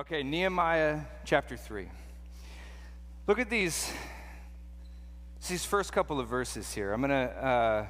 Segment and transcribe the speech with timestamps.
[0.00, 1.86] Okay, Nehemiah chapter 3.
[3.26, 3.92] Look at these,
[5.46, 6.94] these first couple of verses here.
[6.94, 7.86] I'm going to uh,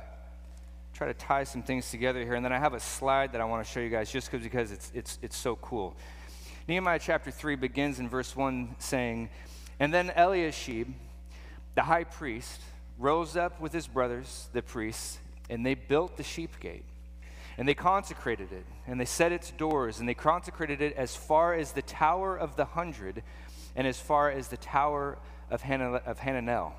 [0.93, 3.45] try to tie some things together here, and then I have a slide that I
[3.45, 5.95] want to show you guys just because it's, it's, it's so cool.
[6.67, 9.29] Nehemiah chapter 3 begins in verse 1 saying,
[9.79, 10.89] And then Eliashib,
[11.77, 12.61] the high priest,
[12.99, 16.83] rose up with his brothers, the priests, and they built the sheep gate
[17.61, 21.53] and they consecrated it, and they set its doors, and they consecrated it as far
[21.53, 23.23] as the Tower of the Hundred,
[23.77, 25.19] and as far as the Tower
[25.51, 26.73] of, of Hananel.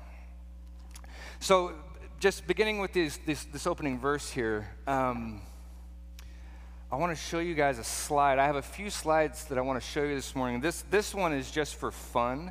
[1.38, 1.74] So,
[2.18, 5.42] just beginning with this, this, this opening verse here, um,
[6.90, 8.40] I want to show you guys a slide.
[8.40, 10.60] I have a few slides that I want to show you this morning.
[10.60, 12.50] This, this one is just for fun.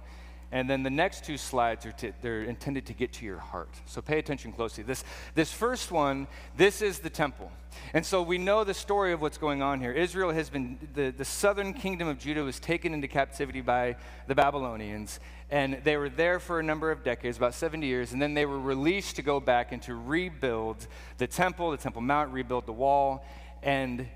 [0.51, 3.69] And then the next two slides are to, they're intended to get to your heart.
[3.85, 4.83] So pay attention closely.
[4.83, 7.51] This, this first one, this is the temple.
[7.93, 9.93] And so we know the story of what's going on here.
[9.93, 13.95] Israel has been, the, the southern kingdom of Judah was taken into captivity by
[14.27, 15.21] the Babylonians.
[15.49, 18.11] And they were there for a number of decades, about 70 years.
[18.11, 20.85] And then they were released to go back and to rebuild
[21.17, 23.25] the temple, the Temple Mount, rebuild the wall.
[23.63, 24.07] And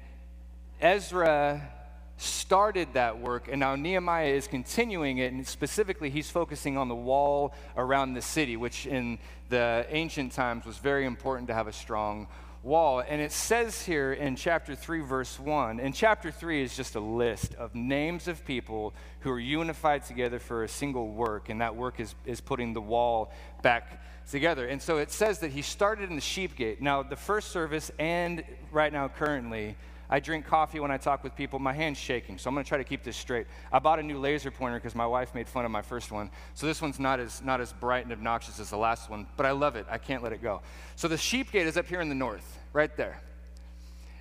[0.82, 1.75] Ezra
[2.18, 6.96] started that work, and now Nehemiah is continuing it, and specifically, he's focusing on the
[6.96, 11.74] wall around the city, which in the ancient times was very important to have a
[11.74, 12.28] strong
[12.64, 13.04] wall.
[13.08, 17.00] And it says here in chapter 3, verse 1, and chapter 3 is just a
[17.00, 21.76] list of names of people who are unified together for a single work, and that
[21.76, 24.68] work is, is putting the wall back together.
[24.68, 26.82] And so it says that he started in the sheep gate.
[26.82, 29.76] Now, the first service and right now, currently,
[30.10, 31.60] I drink coffee when I talk with people.
[31.60, 33.48] My hand's shaking, so I'm going to try to keep this straight.
[33.72, 36.30] I bought a new laser pointer because my wife made fun of my first one.
[36.54, 39.46] So this one's not as, not as bright and obnoxious as the last one, but
[39.46, 39.86] I love it.
[39.90, 40.62] I can't let it go.
[40.96, 43.22] So the sheep gate is up here in the north, right there.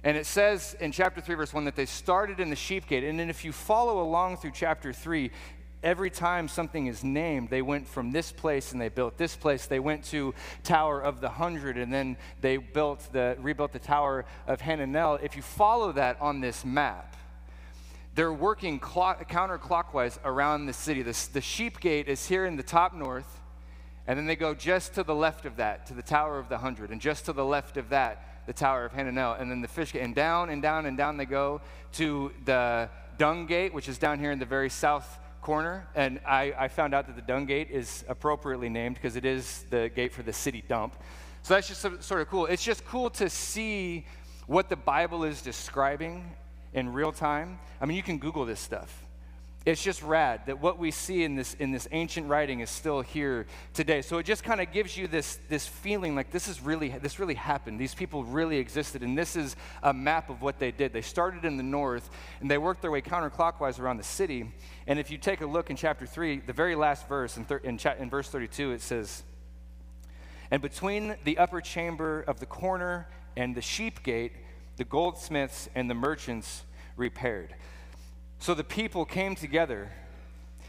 [0.04, 3.04] And it says in chapter 3, verse 1, that they started in the sheep gate.
[3.04, 5.30] And then if you follow along through chapter 3,
[5.84, 9.66] every time something is named, they went from this place and they built this place.
[9.66, 14.24] They went to Tower of the Hundred and then they built the, rebuilt the Tower
[14.48, 15.22] of Hananel.
[15.22, 17.16] If you follow that on this map,
[18.14, 21.02] they're working clock, counterclockwise around the city.
[21.02, 23.40] The, the sheep gate is here in the top north,
[24.06, 26.58] and then they go just to the left of that, to the Tower of the
[26.58, 29.68] Hundred, and just to the left of that, the Tower of Hananel, and then the
[29.68, 31.60] fish gate, and down and down and down they go
[31.94, 32.88] to the
[33.18, 36.94] Dung Gate, which is down here in the very south corner, and I, I found
[36.94, 40.32] out that the dung gate is appropriately named because it is the gate for the
[40.32, 40.94] city dump.
[41.42, 42.46] So that's just sort of cool.
[42.46, 44.06] It's just cool to see
[44.46, 46.34] what the Bible is describing
[46.72, 47.58] in real time.
[47.80, 49.03] I mean, you can Google this stuff
[49.66, 53.00] it's just rad that what we see in this in this ancient writing is still
[53.00, 54.02] here today.
[54.02, 57.18] So it just kind of gives you this this feeling like this is really this
[57.18, 57.80] really happened.
[57.80, 60.92] These people really existed and this is a map of what they did.
[60.92, 62.10] They started in the north
[62.40, 64.52] and they worked their way counterclockwise around the city.
[64.86, 67.56] And if you take a look in chapter 3 the very last verse in, thir-
[67.58, 69.22] in, cha- in verse 32 it says
[70.50, 74.32] and between the upper chamber of the corner and the sheep gate
[74.76, 76.64] the goldsmiths and the merchants
[76.96, 77.54] repaired
[78.44, 79.90] so the people came together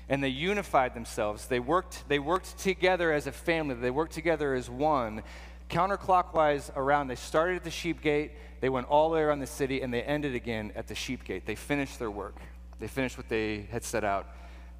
[0.08, 1.48] and they unified themselves.
[1.48, 5.24] They worked, they worked together as a family, they worked together as one,
[5.70, 7.10] counterclockwise around.
[7.10, 8.32] They started at the sheep gate,
[8.62, 11.26] they went all the way around the city, and they ended again at the sheep
[11.26, 11.46] gate.
[11.46, 12.38] They finished their work,
[12.80, 14.30] they finished what they had set out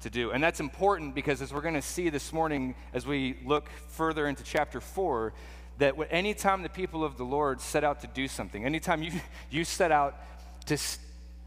[0.00, 0.30] to do.
[0.30, 4.26] And that's important because, as we're going to see this morning, as we look further
[4.26, 5.34] into chapter 4,
[5.80, 9.12] that anytime the people of the Lord set out to do something, anytime you,
[9.50, 10.16] you set out
[10.64, 10.78] to,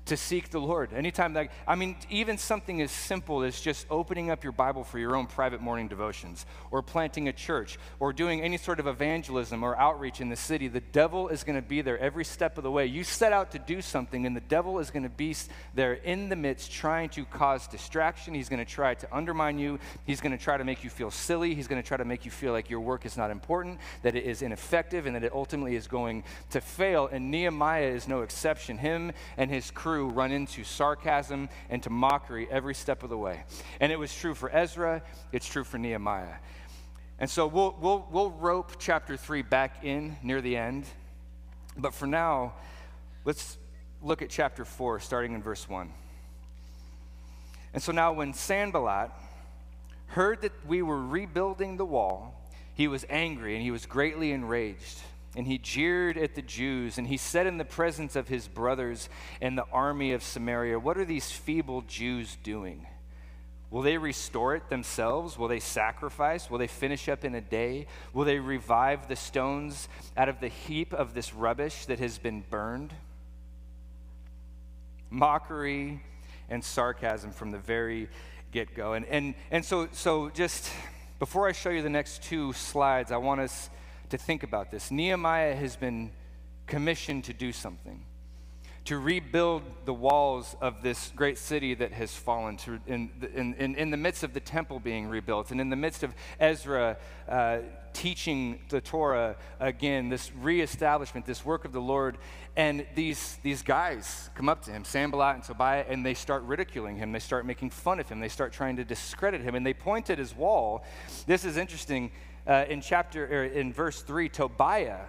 [0.09, 0.91] to seek the Lord.
[0.91, 4.97] Anytime that, I mean, even something as simple as just opening up your Bible for
[4.97, 9.63] your own private morning devotions, or planting a church, or doing any sort of evangelism
[9.63, 12.63] or outreach in the city, the devil is going to be there every step of
[12.63, 12.87] the way.
[12.87, 15.35] You set out to do something, and the devil is going to be
[15.75, 18.33] there in the midst trying to cause distraction.
[18.33, 19.77] He's going to try to undermine you.
[20.05, 21.53] He's going to try to make you feel silly.
[21.53, 24.15] He's going to try to make you feel like your work is not important, that
[24.15, 27.07] it is ineffective, and that it ultimately is going to fail.
[27.11, 28.79] And Nehemiah is no exception.
[28.79, 33.43] Him and his crew run into sarcasm and to mockery every step of the way.
[33.79, 35.01] And it was true for Ezra,
[35.31, 36.35] it's true for Nehemiah.
[37.19, 40.85] And so we'll, we'll, we'll rope chapter 3 back in near the end.
[41.77, 42.53] But for now,
[43.25, 43.57] let's
[44.01, 45.91] look at chapter 4, starting in verse 1.
[47.73, 49.11] And so now, when Sanballat
[50.07, 52.33] heard that we were rebuilding the wall,
[52.73, 54.99] he was angry and he was greatly enraged
[55.35, 59.09] and he jeered at the Jews, and he said in the presence of his brothers
[59.41, 62.87] and the army of Samaria, What are these feeble Jews doing?
[63.71, 65.37] Will they restore it themselves?
[65.37, 66.49] Will they sacrifice?
[66.49, 67.85] Will they finish up in a day?
[68.13, 69.87] Will they revive the stones
[70.17, 72.93] out of the heap of this rubbish that has been burned?
[75.11, 76.01] Mockery
[76.49, 78.09] and sarcasm from the very
[78.51, 78.93] get go.
[78.93, 80.71] And, and, and so, so, just
[81.19, 83.69] before I show you the next two slides, I want us
[84.09, 84.91] to think about this.
[84.91, 86.11] Nehemiah has been
[86.67, 88.05] commissioned to do something
[88.89, 93.75] to rebuild the walls of this great city that has fallen, to, in, in, in,
[93.75, 96.97] in the midst of the temple being rebuilt, and in the midst of Ezra
[97.27, 97.59] uh,
[97.93, 102.17] teaching the Torah again, this reestablishment, this work of the Lord.
[102.55, 106.97] And these, these guys come up to him, Sanballat and Tobiah, and they start ridiculing
[106.97, 107.11] him.
[107.11, 108.19] They start making fun of him.
[108.19, 109.55] They start trying to discredit him.
[109.55, 110.83] And they point at his wall.
[111.27, 112.11] This is interesting.
[112.49, 115.05] Uh, in chapter, er, in verse 3, Tobiah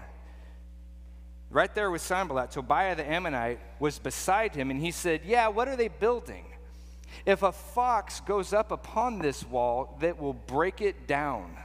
[1.50, 5.66] Right there with Sanballat, Tobiah the Ammonite was beside him, and he said, Yeah, what
[5.66, 6.44] are they building?
[7.26, 11.56] If a fox goes up upon this wall, that will break it down.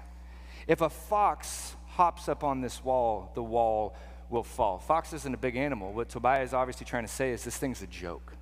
[0.66, 3.96] If a fox hops up on this wall, the wall
[4.30, 4.80] will fall.
[4.80, 5.94] Fox isn't a big animal.
[5.94, 8.34] What Tobiah is obviously trying to say is this thing's a joke.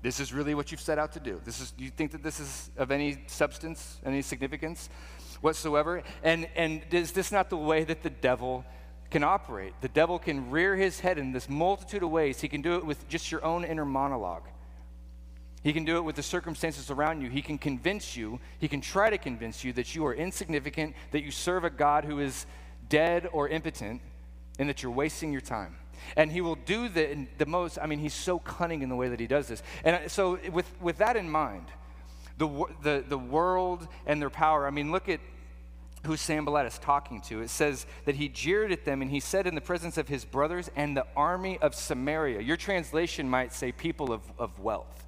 [0.00, 1.38] This is really what you've set out to do.
[1.44, 4.88] This is you think that this is of any substance, any significance
[5.40, 6.02] whatsoever?
[6.22, 8.64] And and is this not the way that the devil
[9.10, 9.72] can operate.
[9.80, 12.40] The devil can rear his head in this multitude of ways.
[12.40, 14.42] He can do it with just your own inner monologue.
[15.62, 17.28] He can do it with the circumstances around you.
[17.28, 21.22] He can convince you, he can try to convince you that you are insignificant, that
[21.22, 22.46] you serve a God who is
[22.88, 24.00] dead or impotent,
[24.58, 25.76] and that you're wasting your time.
[26.16, 29.08] And he will do the, the most, I mean, he's so cunning in the way
[29.08, 29.62] that he does this.
[29.82, 31.66] And so, with, with that in mind,
[32.38, 35.20] the, the, the world and their power, I mean, look at
[36.04, 37.40] who Sanballat is talking to.
[37.40, 40.24] It says that he jeered at them and he said in the presence of his
[40.24, 42.40] brothers and the army of Samaria.
[42.40, 45.04] Your translation might say people of, of wealth.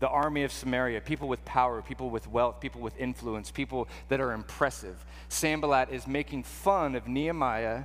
[0.00, 4.20] The army of Samaria, people with power, people with wealth, people with influence, people that
[4.20, 5.04] are impressive.
[5.28, 7.84] Sanballat is making fun of Nehemiah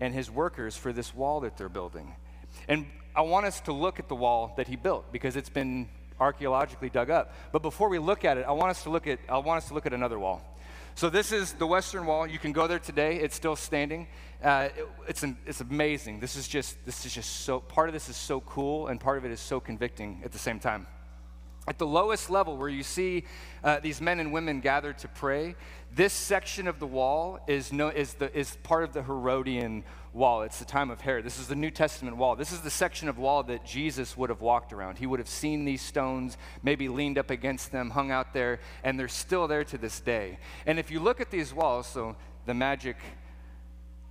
[0.00, 2.14] and his workers for this wall that they're building.
[2.68, 5.88] And I want us to look at the wall that he built because it's been
[6.20, 7.34] archaeologically dug up.
[7.50, 9.68] But before we look at it, I want us to look at I want us
[9.68, 10.42] to look at another wall.
[10.94, 12.26] So this is the Western Wall.
[12.26, 13.16] You can go there today.
[13.16, 14.06] It's still standing.
[14.42, 16.20] Uh, it, it's, an, it's amazing.
[16.20, 19.16] This is just this is just so part of this is so cool, and part
[19.16, 20.86] of it is so convicting at the same time.
[21.68, 23.24] At the lowest level, where you see
[23.62, 25.54] uh, these men and women gathered to pray,
[25.94, 30.42] this section of the wall is, no, is, the, is part of the Herodian wall.
[30.42, 31.24] It's the time of Herod.
[31.24, 32.34] This is the New Testament wall.
[32.34, 34.98] This is the section of wall that Jesus would have walked around.
[34.98, 38.98] He would have seen these stones, maybe leaned up against them, hung out there, and
[38.98, 40.38] they're still there to this day.
[40.66, 42.16] And if you look at these walls, so
[42.46, 42.96] the magic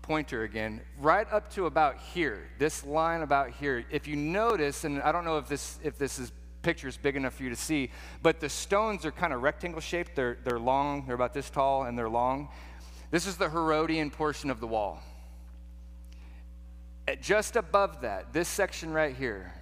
[0.01, 5.01] pointer again, right up to about here, this line about here, if you notice, and
[5.01, 6.31] I don't know if this, if this is
[6.61, 7.91] picture is big enough for you to see,
[8.21, 10.15] but the stones are kind of rectangle shaped.
[10.15, 12.49] They're, they're long, they're about this tall, and they're long.
[13.11, 15.01] This is the Herodian portion of the wall
[17.21, 19.53] just above that, this section right here,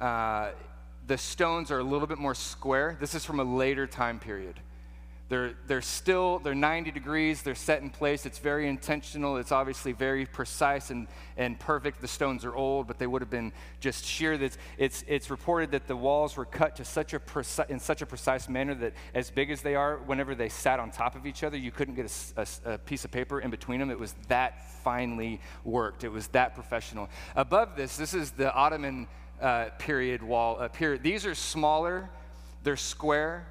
[0.00, 0.50] uh,
[1.06, 2.96] the stones are a little bit more square.
[3.00, 4.60] This is from a later time period.
[5.28, 8.24] They're, they're still, they're 90 degrees, they're set in place.
[8.24, 9.36] It's very intentional.
[9.36, 12.00] It's obviously very precise and, and perfect.
[12.00, 14.32] The stones are old, but they would have been just sheer.
[14.32, 18.00] It's, it's, it's reported that the walls were cut to such a preci- in such
[18.00, 21.26] a precise manner that as big as they are, whenever they sat on top of
[21.26, 23.90] each other, you couldn't get a, a, a piece of paper in between them.
[23.90, 26.04] It was that finely worked.
[26.04, 27.10] It was that professional.
[27.36, 29.06] Above this, this is the Ottoman
[29.42, 30.96] uh, period wall up here.
[30.96, 32.08] These are smaller,
[32.62, 33.46] they're square,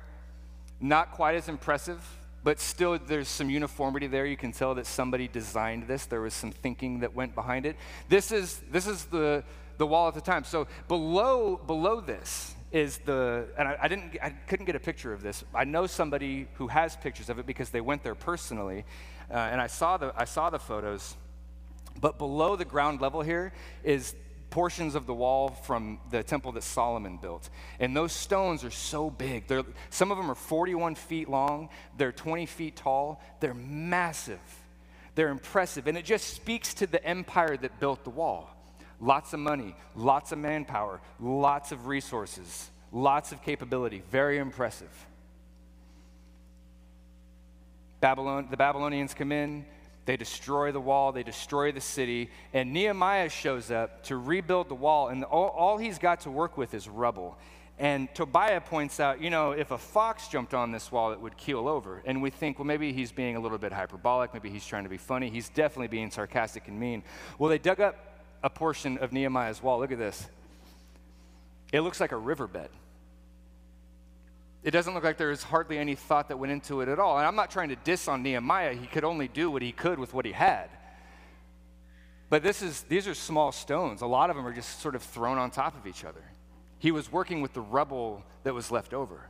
[0.79, 1.99] not quite as impressive,
[2.43, 4.25] but still there's some uniformity there.
[4.25, 6.05] You can tell that somebody designed this.
[6.05, 7.75] There was some thinking that went behind it.
[8.09, 9.43] This is, this is the,
[9.77, 10.43] the wall at the time.
[10.43, 15.13] So below, below this is the, and I, I, didn't, I couldn't get a picture
[15.13, 15.43] of this.
[15.53, 18.85] I know somebody who has pictures of it because they went there personally,
[19.31, 21.15] uh, and I saw, the, I saw the photos.
[21.99, 23.53] But below the ground level here
[23.83, 24.15] is
[24.49, 27.49] portions of the wall from the temple that Solomon built.
[27.79, 29.47] And those stones are so big.
[29.47, 34.39] They're, some of them are 41 feet long, they're 20 feet tall, they're massive,
[35.15, 35.87] they're impressive.
[35.87, 38.49] And it just speaks to the empire that built the wall.
[38.99, 44.01] Lots of money, lots of manpower, lots of resources, lots of capability.
[44.09, 44.89] Very impressive.
[47.99, 49.65] Babylon, the Babylonians come in,
[50.07, 54.75] they destroy the wall, they destroy the city, and Nehemiah shows up to rebuild the
[54.75, 57.37] wall, and all, all, he's got to work with is rubble.
[57.77, 61.35] And Tobiah points out, you know, if a fox jumped on this wall, it would
[61.35, 62.01] keel over.
[62.05, 64.89] And we think, well, maybe he's being a little bit hyperbolic, maybe he's trying to
[64.89, 65.29] be funny.
[65.29, 67.03] He's definitely being sarcastic and mean.
[67.37, 69.77] Well, they dug up a portion of Nehemiah's wall.
[69.77, 70.25] Look at this.
[71.73, 72.69] It looks like a riverbed.
[74.63, 77.17] It doesn't look like there's hardly any thought that went into it at all.
[77.17, 78.73] And I'm not trying to diss on Nehemiah.
[78.73, 80.69] He could only do what he could with what he had.
[82.29, 84.01] But this is, these are small stones.
[84.01, 86.23] A lot of them are just sort of thrown on top of each other.
[86.79, 89.29] He was working with the rubble that was left over.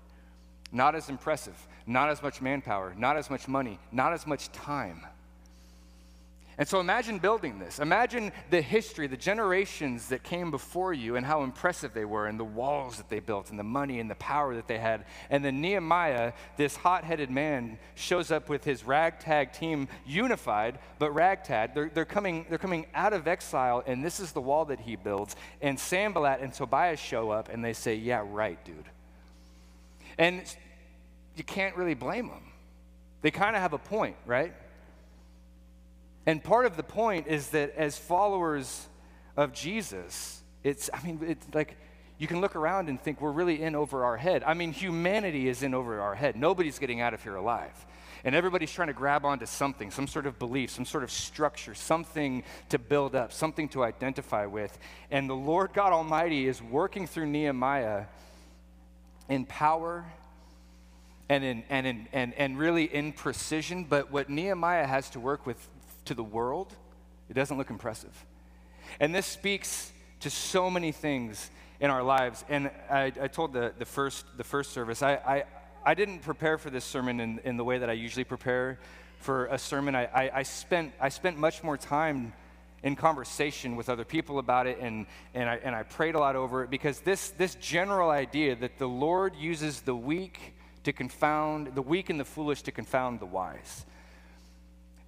[0.71, 1.55] Not as impressive,
[1.85, 5.05] not as much manpower, not as much money, not as much time.
[6.59, 7.77] And so imagine building this.
[7.77, 12.39] Imagine the history, the generations that came before you, and how impressive they were, and
[12.39, 15.05] the walls that they built, and the money and the power that they had.
[15.29, 21.11] And then Nehemiah, this hot headed man, shows up with his ragtag team, unified, but
[21.11, 21.75] ragtag.
[21.75, 24.95] They're, they're, coming, they're coming out of exile, and this is the wall that he
[24.95, 25.35] builds.
[25.61, 28.85] And Sanballat and Tobias show up, and they say, Yeah, right, dude.
[30.17, 30.41] And
[31.35, 32.51] you can't really blame them.
[33.21, 34.53] They kind of have a point, right?
[36.27, 38.87] And part of the point is that as followers
[39.37, 41.77] of Jesus, it's, I mean, it's like
[42.17, 44.43] you can look around and think we're really in over our head.
[44.45, 46.35] I mean, humanity is in over our head.
[46.35, 47.85] Nobody's getting out of here alive.
[48.25, 51.73] And everybody's trying to grab onto something, some sort of belief, some sort of structure,
[51.73, 54.77] something to build up, something to identify with.
[55.09, 58.03] And the Lord God Almighty is working through Nehemiah
[59.29, 60.05] in power
[61.29, 63.85] and, in, and, in, and, and really in precision.
[63.85, 65.65] But what Nehemiah has to work with
[66.07, 66.73] to the world,
[67.29, 68.25] it doesn't look impressive.
[68.99, 72.43] And this speaks to so many things in our lives.
[72.49, 75.43] And I, I told the, the, first, the first service, I, I,
[75.85, 78.79] I didn't prepare for this sermon in, in the way that I usually prepare
[79.19, 79.95] for a sermon.
[79.95, 82.33] I, I, I, spent, I spent much more time
[82.83, 86.35] in conversation with other people about it, and, and, I, and I prayed a lot
[86.35, 91.75] over it because this, this general idea that the Lord uses the weak to confound,
[91.75, 93.85] the weak and the foolish to confound the wise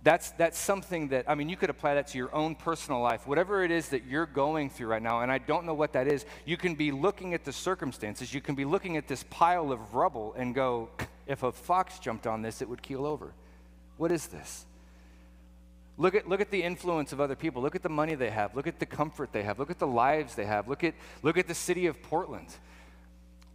[0.02, 3.28] that's, that's something that, I mean, you could apply that to your own personal life.
[3.28, 6.08] Whatever it is that you're going through right now, and I don't know what that
[6.08, 9.74] is, you can be looking at the circumstances, you can be looking at this pile
[9.74, 10.90] of rubble and go,
[11.28, 13.34] if a fox jumped on this, it would keel over.
[13.98, 14.66] What is this?
[15.98, 17.62] Look at, look at the influence of other people.
[17.62, 18.56] Look at the money they have.
[18.56, 19.60] Look at the comfort they have.
[19.60, 20.70] Look at the lives they have.
[20.70, 22.48] Look at, look at the city of Portland.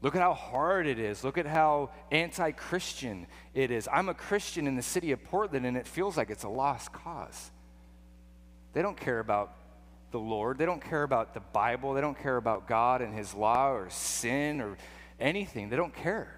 [0.04, 1.24] Look at how hard it is.
[1.24, 3.88] Look at how anti Christian it is.
[3.90, 6.92] I'm a Christian in the city of Portland, and it feels like it's a lost
[6.92, 7.50] cause.
[8.74, 9.56] They don't care about
[10.10, 13.32] the Lord, they don't care about the Bible, they don't care about God and His
[13.32, 14.76] law or sin or
[15.18, 15.70] anything.
[15.70, 16.28] They don't care.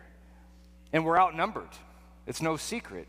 [0.92, 1.68] And we're outnumbered.
[2.24, 3.08] It's no secret.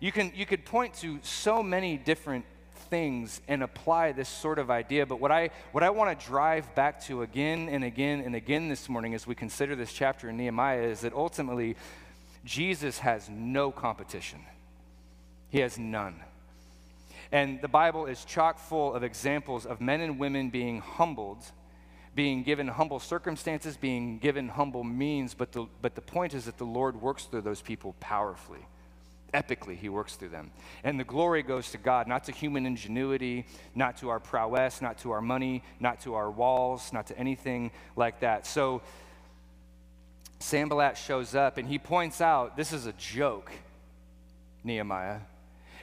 [0.00, 2.44] You, can, you could point to so many different
[2.86, 5.06] things and apply this sort of idea.
[5.06, 8.68] But what I, what I want to drive back to again and again and again
[8.68, 11.76] this morning as we consider this chapter in Nehemiah is that ultimately
[12.44, 14.40] Jesus has no competition,
[15.50, 16.20] he has none.
[17.32, 21.44] And the Bible is chock full of examples of men and women being humbled,
[22.14, 25.34] being given humble circumstances, being given humble means.
[25.34, 28.64] But the, but the point is that the Lord works through those people powerfully
[29.34, 30.50] epically he works through them.
[30.84, 34.98] And the glory goes to God, not to human ingenuity, not to our prowess, not
[34.98, 38.46] to our money, not to our walls, not to anything like that.
[38.46, 38.82] So
[40.38, 43.50] Sanballat shows up and he points out this is a joke,
[44.64, 45.20] Nehemiah.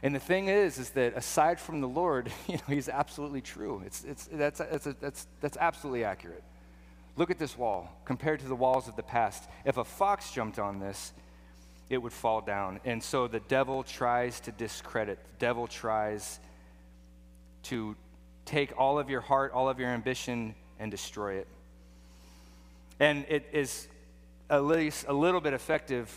[0.01, 3.81] And the thing is, is that aside from the Lord, you know, he's absolutely true.
[3.85, 6.43] It's, it's, that's, that's, that's, that's absolutely accurate.
[7.15, 9.47] Look at this wall compared to the walls of the past.
[9.65, 11.13] If a fox jumped on this,
[11.93, 12.79] it would fall down.
[12.85, 16.39] And so the devil tries to discredit, the devil tries
[17.63, 17.95] to
[18.45, 21.47] take all of your heart, all of your ambition, and destroy it.
[22.99, 23.87] And it is
[24.49, 26.13] at least a little bit effective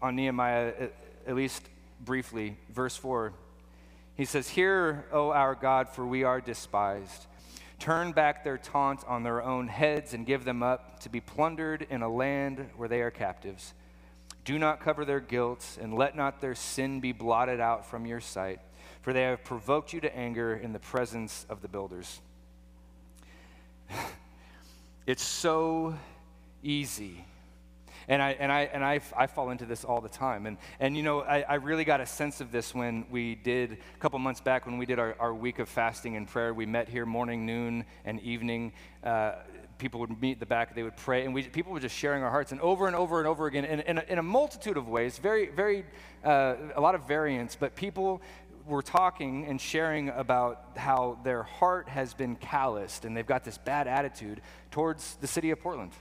[0.00, 0.72] on Nehemiah,
[1.26, 1.62] at least
[2.04, 2.56] briefly.
[2.70, 3.32] Verse 4
[4.16, 7.26] he says, Hear, O our God, for we are despised.
[7.78, 11.86] Turn back their taunt on their own heads and give them up to be plundered
[11.90, 13.74] in a land where they are captives.
[14.46, 18.20] Do not cover their guilt, and let not their sin be blotted out from your
[18.20, 18.60] sight,
[19.02, 22.20] for they have provoked you to anger in the presence of the builders.
[25.06, 25.98] it's so
[26.62, 27.24] easy.
[28.06, 30.46] And I, and I, and I, I fall into this all the time.
[30.46, 33.72] And, and you know, I, I really got a sense of this when we did,
[33.72, 36.54] a couple months back, when we did our, our week of fasting and prayer.
[36.54, 38.74] We met here morning, noon, and evening.
[39.02, 39.32] Uh,
[39.78, 42.22] people would meet at the back, they would pray, and we, people were just sharing
[42.22, 42.52] our hearts.
[42.52, 45.18] And over and over and over again, in, in, a, in a multitude of ways,
[45.18, 45.84] very, very,
[46.24, 48.22] uh, a lot of variance, but people
[48.66, 53.58] were talking and sharing about how their heart has been calloused and they've got this
[53.58, 54.40] bad attitude
[54.70, 55.92] towards the city of Portland.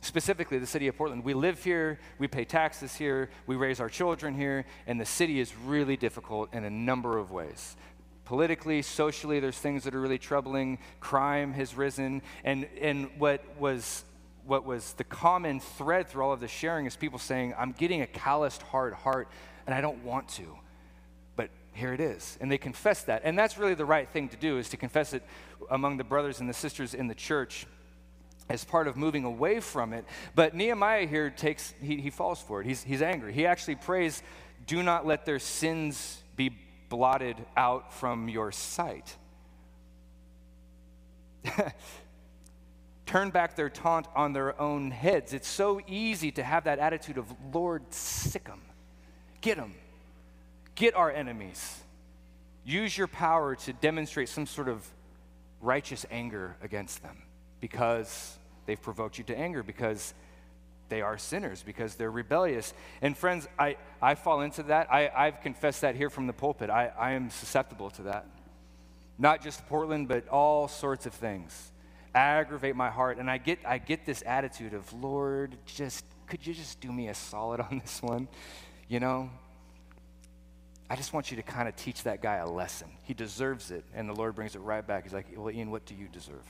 [0.00, 1.24] Specifically, the city of Portland.
[1.24, 5.38] We live here, we pay taxes here, we raise our children here, and the city
[5.38, 7.76] is really difficult in a number of ways
[8.32, 10.78] politically, socially, there's things that are really troubling.
[11.00, 12.22] Crime has risen.
[12.44, 14.06] And, and what, was,
[14.46, 18.00] what was the common thread through all of the sharing is people saying, I'm getting
[18.00, 19.28] a calloused, hard heart,
[19.66, 20.46] and I don't want to.
[21.36, 22.38] But here it is.
[22.40, 23.20] And they confess that.
[23.22, 25.22] And that's really the right thing to do, is to confess it
[25.70, 27.66] among the brothers and the sisters in the church.
[28.48, 30.06] as part of moving away from it.
[30.34, 32.66] But Nehemiah here takes, he, he falls for it.
[32.66, 33.34] He's, he's angry.
[33.34, 34.22] He actually prays,
[34.66, 36.56] Do not let their sins be
[36.92, 39.16] blotted out from your sight.
[43.06, 45.32] Turn back their taunt on their own heads.
[45.32, 48.60] It's so easy to have that attitude of, Lord, sick them,
[49.40, 49.74] get them,
[50.74, 51.80] get our enemies.
[52.62, 54.86] Use your power to demonstrate some sort of
[55.62, 57.22] righteous anger against them
[57.62, 60.12] because they've provoked you to anger, because
[60.92, 62.74] they are sinners, because they're rebellious.
[63.00, 64.92] And friends, I, I fall into that.
[64.92, 66.68] I, I've confessed that here from the pulpit.
[66.68, 68.26] I, I am susceptible to that.
[69.18, 71.72] Not just Portland, but all sorts of things
[72.14, 73.16] aggravate my heart.
[73.16, 77.08] And I get, I get this attitude of, Lord, just, could you just do me
[77.08, 78.28] a solid on this one?
[78.88, 79.30] You know?
[80.90, 82.88] I just want you to kind of teach that guy a lesson.
[83.04, 83.84] He deserves it.
[83.94, 85.04] And the Lord brings it right back.
[85.04, 86.44] He's like, Well, Ian, what do you deserve?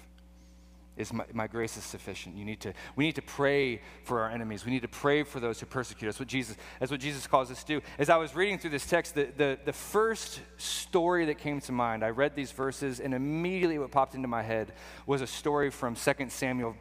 [0.95, 2.37] Is my, my grace is sufficient.
[2.37, 4.67] You need to, we need to pray for our enemies.
[4.67, 6.19] We need to pray for those who persecute us.
[6.19, 7.87] What Jesus, that's what Jesus calls us to do.
[7.99, 11.73] As I was reading through this text, the, the, the first story that came to
[11.73, 14.73] mind, I read these verses, and immediately what popped into my head
[15.07, 16.77] was a story from 2 Samuel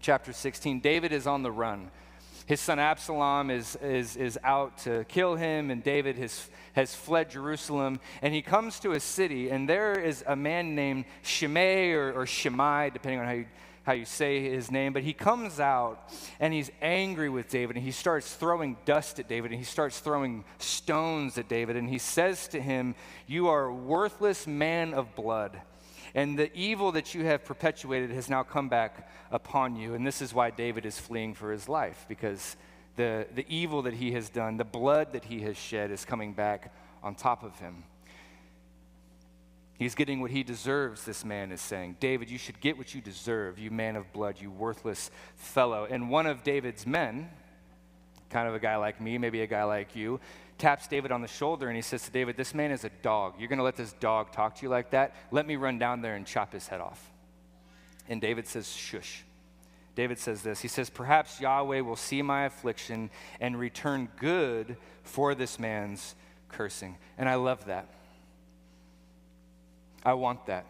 [0.00, 0.80] chapter 16.
[0.80, 1.90] David is on the run
[2.46, 7.30] his son Absalom is, is, is out to kill him, and David has, has fled
[7.30, 8.00] Jerusalem.
[8.20, 12.26] And he comes to a city, and there is a man named Shimei or, or
[12.26, 13.46] Shimei, depending on how you,
[13.84, 14.92] how you say his name.
[14.92, 19.26] But he comes out, and he's angry with David, and he starts throwing dust at
[19.26, 21.76] David, and he starts throwing stones at David.
[21.76, 22.94] And he says to him,
[23.26, 25.62] You are a worthless man of blood.
[26.14, 29.94] And the evil that you have perpetuated has now come back upon you.
[29.94, 32.56] And this is why David is fleeing for his life, because
[32.96, 36.32] the, the evil that he has done, the blood that he has shed, is coming
[36.32, 37.84] back on top of him.
[39.76, 41.96] He's getting what he deserves, this man is saying.
[41.98, 45.84] David, you should get what you deserve, you man of blood, you worthless fellow.
[45.90, 47.28] And one of David's men,
[48.30, 50.20] kind of a guy like me, maybe a guy like you,
[50.58, 53.34] taps David on the shoulder and he says to David, This man is a dog.
[53.38, 55.14] You're going to let this dog talk to you like that?
[55.30, 57.10] Let me run down there and chop his head off.
[58.08, 59.24] And David says, Shush.
[59.94, 65.34] David says this He says, Perhaps Yahweh will see my affliction and return good for
[65.34, 66.14] this man's
[66.48, 66.96] cursing.
[67.18, 67.88] And I love that.
[70.04, 70.66] I want that.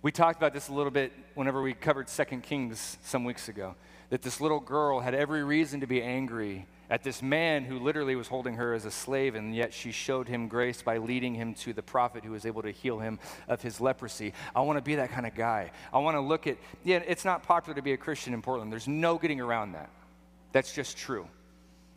[0.00, 3.74] We talked about this a little bit whenever we covered Second Kings some weeks ago.
[4.10, 8.14] That this little girl had every reason to be angry at this man who literally
[8.14, 11.54] was holding her as a slave, and yet she showed him grace by leading him
[11.54, 14.34] to the prophet who was able to heal him of his leprosy.
[14.54, 15.70] I want to be that kind of guy.
[15.90, 18.70] I want to look at, yeah, it's not popular to be a Christian in Portland.
[18.70, 19.88] There's no getting around that.
[20.52, 21.26] That's just true.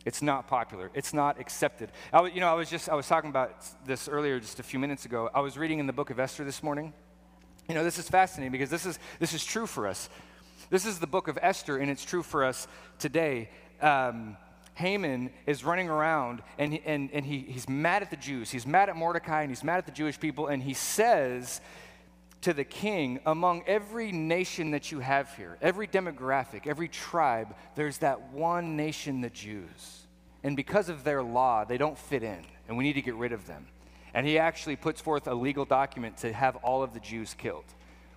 [0.06, 0.90] It's not popular.
[0.94, 1.92] It's not accepted.
[2.10, 4.78] I, you know, I was just, I was talking about this earlier just a few
[4.78, 5.28] minutes ago.
[5.34, 6.94] I was reading in the book of Esther this morning.
[7.68, 10.08] You know, this is fascinating because this is, this is true for us.
[10.70, 12.66] This is the book of Esther, and it's true for us
[12.98, 13.50] today.
[13.82, 14.38] Um,
[14.76, 18.50] Haman is running around and, and, and he, he's mad at the Jews.
[18.50, 20.48] He's mad at Mordecai and he's mad at the Jewish people.
[20.48, 21.62] And he says
[22.42, 27.96] to the king, Among every nation that you have here, every demographic, every tribe, there's
[27.98, 30.06] that one nation, the Jews.
[30.42, 33.32] And because of their law, they don't fit in, and we need to get rid
[33.32, 33.66] of them.
[34.12, 37.64] And he actually puts forth a legal document to have all of the Jews killed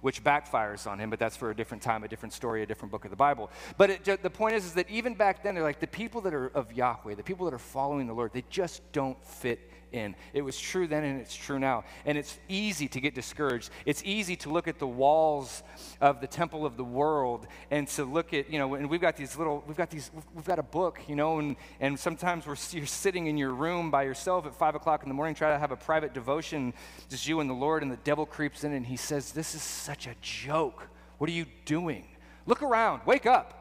[0.01, 2.91] which backfires on him, but that's for a different time, a different story, a different
[2.91, 3.49] book of the Bible.
[3.77, 6.33] But it, the point is, is that even back then, they're like the people that
[6.33, 10.15] are of Yahweh, the people that are following the Lord, they just don't fit in.
[10.34, 11.84] It was true then and it's true now.
[12.06, 13.69] And it's easy to get discouraged.
[13.86, 15.63] It's easy to look at the walls
[16.02, 19.15] of the temple of the world and to look at, you know, and we've got
[19.15, 22.56] these little, we've got these, we've got a book, you know, and, and sometimes we're,
[22.71, 25.60] you're sitting in your room by yourself at five o'clock in the morning, try to
[25.60, 26.73] have a private devotion,
[27.10, 29.62] just you and the Lord, and the devil creeps in and he says, This is
[29.62, 30.88] such a joke.
[31.17, 32.08] What are you doing?
[32.45, 33.56] Look around, wake up.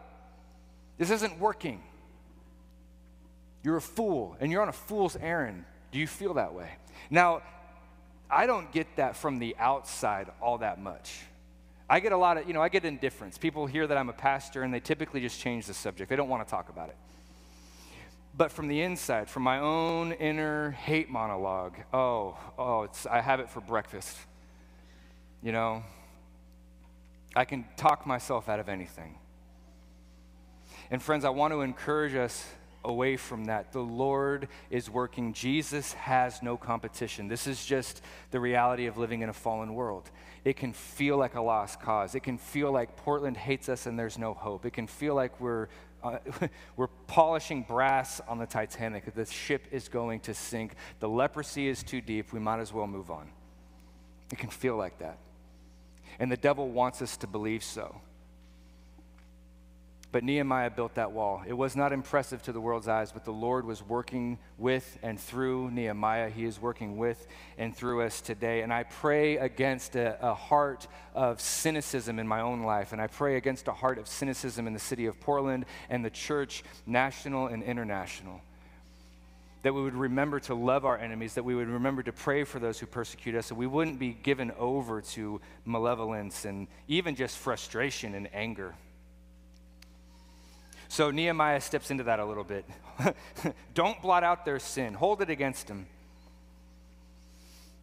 [0.99, 1.83] This isn't working.
[3.63, 5.65] You're a fool, and you're on a fool's errand.
[5.91, 6.71] Do you feel that way?
[7.11, 7.43] Now,
[8.31, 11.21] I don't get that from the outside all that much.
[11.89, 13.39] I get a lot of, you know, I get indifference.
[13.39, 16.11] People hear that I'm a pastor and they typically just change the subject.
[16.11, 16.97] They don't want to talk about it.
[18.37, 23.41] But from the inside, from my own inner hate monologue, oh, oh, it's, I have
[23.41, 24.17] it for breakfast.
[25.43, 25.83] You know,
[27.35, 29.19] I can talk myself out of anything.
[30.91, 32.47] And friends, I want to encourage us
[32.85, 33.73] away from that.
[33.73, 35.33] The Lord is working.
[35.33, 37.29] Jesus has no competition.
[37.29, 40.11] This is just the reality of living in a fallen world.
[40.45, 42.15] It can feel like a lost cause.
[42.15, 44.65] It can feel like Portland hates us and there's no hope.
[44.65, 45.69] It can feel like we're
[46.03, 46.19] uh,
[46.77, 49.13] we're polishing brass on the Titanic.
[49.15, 50.75] The ship is going to sink.
[51.01, 52.33] The leprosy is too deep.
[52.33, 53.29] We might as well move on.
[54.31, 55.19] It can feel like that.
[56.19, 58.01] And the devil wants us to believe so.
[60.11, 61.43] But Nehemiah built that wall.
[61.47, 65.21] It was not impressive to the world's eyes, but the Lord was working with and
[65.21, 66.31] through Nehemiah.
[66.31, 67.27] He is working with
[67.59, 68.63] and through us today.
[68.63, 72.93] And I pray against a, a, heart of cynicism in my own life.
[72.93, 76.11] And I pray against a heart of cynicism in the city of Portland and the
[76.11, 78.41] church, national and international.
[79.63, 82.59] That we would remember to love our enemies, that we would remember to pray for
[82.59, 87.37] those who persecute us, that we wouldn't be given over to malevolence and even just
[87.37, 88.75] frustration and anger.
[90.89, 92.65] So Nehemiah steps into that a little bit.
[93.75, 95.87] Don't blot out their sin, hold it against them.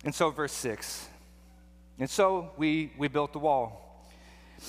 [0.04, 1.08] And so, verse 6.
[1.98, 3.82] And so we, we built the wall.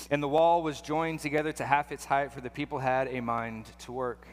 [0.09, 3.21] And the wall was joined together to half its height, for the people had a
[3.21, 4.27] mind to work.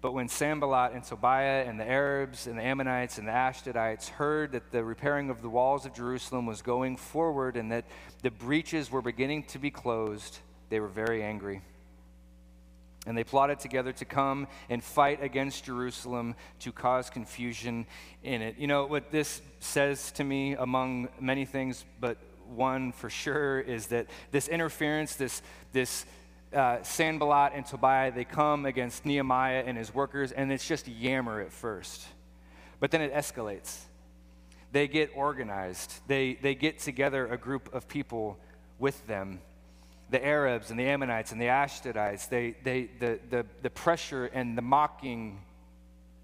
[0.00, 4.52] But when Sanballat and Tobiah and the Arabs and the Ammonites and the Ashdodites heard
[4.52, 7.86] that the repairing of the walls of Jerusalem was going forward and that
[8.22, 10.38] the breaches were beginning to be closed,
[10.68, 11.62] they were very angry.
[13.06, 17.86] And they plotted together to come and fight against Jerusalem to cause confusion
[18.24, 18.58] in it.
[18.58, 22.18] You know, what this says to me, among many things, but
[22.54, 25.42] one for sure, is that this interference, this,
[25.72, 26.04] this
[26.52, 31.40] uh, Sanballat and Tobiah, they come against Nehemiah and his workers, and it's just yammer
[31.40, 32.06] at first.
[32.80, 33.78] But then it escalates.
[34.72, 38.38] They get organized, they, they get together a group of people
[38.78, 39.40] with them
[40.10, 44.56] the Arabs and the Ammonites and the Ashdodites, they, they, the, the, the pressure and
[44.56, 45.40] the mocking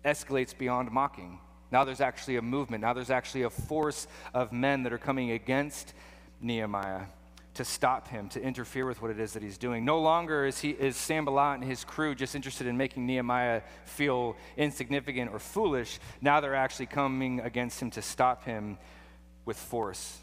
[0.05, 1.39] escalates beyond mocking.
[1.71, 2.83] Now there's actually a movement.
[2.83, 5.95] Now there's actually a force of men that are coming against
[6.41, 7.03] Nehemiah
[7.55, 9.85] to stop him, to interfere with what it is that he's doing.
[9.85, 14.37] No longer is, he, is Sanballat and his crew just interested in making Nehemiah feel
[14.57, 15.99] insignificant or foolish.
[16.21, 18.79] Now they're actually coming against him to stop him
[19.45, 20.22] with force.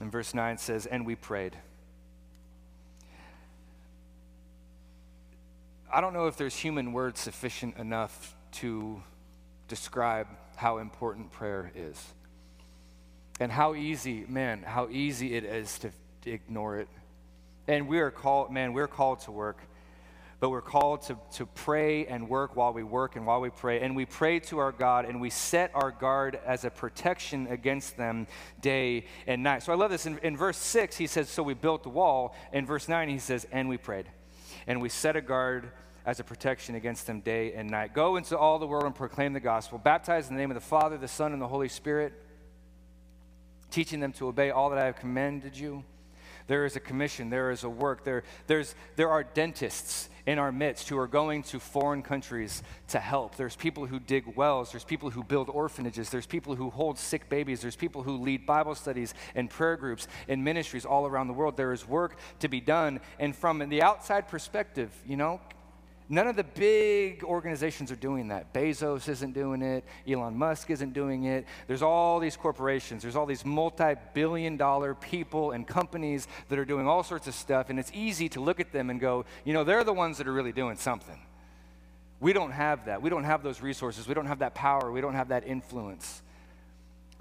[0.00, 1.56] And verse 9 says, And we prayed.
[5.92, 9.02] I don't know if there's human words sufficient enough to
[9.66, 10.26] describe
[10.56, 12.02] how important prayer is.
[13.40, 15.90] And how easy, man, how easy it is to,
[16.26, 16.88] ignore it.
[17.66, 19.62] And we are called, man, we're called to work
[20.40, 23.80] but we're called to, to pray and work while we work and while we pray.
[23.82, 27.98] And we pray to our God and we set our guard as a protection against
[27.98, 28.26] them
[28.62, 29.62] day and night.
[29.62, 30.06] So I love this.
[30.06, 32.34] In, in verse 6, he says, So we built the wall.
[32.54, 34.06] In verse 9, he says, And we prayed.
[34.66, 35.72] And we set a guard
[36.06, 37.92] as a protection against them day and night.
[37.92, 39.76] Go into all the world and proclaim the gospel.
[39.76, 42.14] Baptize in the name of the Father, the Son, and the Holy Spirit,
[43.70, 45.84] teaching them to obey all that I have commanded you.
[46.46, 50.52] There is a commission, there is a work, there, there's, there are dentists in our
[50.52, 53.34] midst who are going to foreign countries to help.
[53.34, 57.28] There's people who dig wells, there's people who build orphanages, there's people who hold sick
[57.28, 61.32] babies, there's people who lead Bible studies and prayer groups and ministries all around the
[61.32, 61.56] world.
[61.56, 63.00] There is work to be done.
[63.18, 65.40] And from the outside perspective, you know,
[66.12, 68.52] None of the big organizations are doing that.
[68.52, 69.84] Bezos isn't doing it.
[70.08, 71.46] Elon Musk isn't doing it.
[71.68, 76.64] There's all these corporations, there's all these multi billion dollar people and companies that are
[76.64, 77.70] doing all sorts of stuff.
[77.70, 80.26] And it's easy to look at them and go, you know, they're the ones that
[80.26, 81.18] are really doing something.
[82.18, 83.00] We don't have that.
[83.00, 84.08] We don't have those resources.
[84.08, 84.90] We don't have that power.
[84.90, 86.22] We don't have that influence.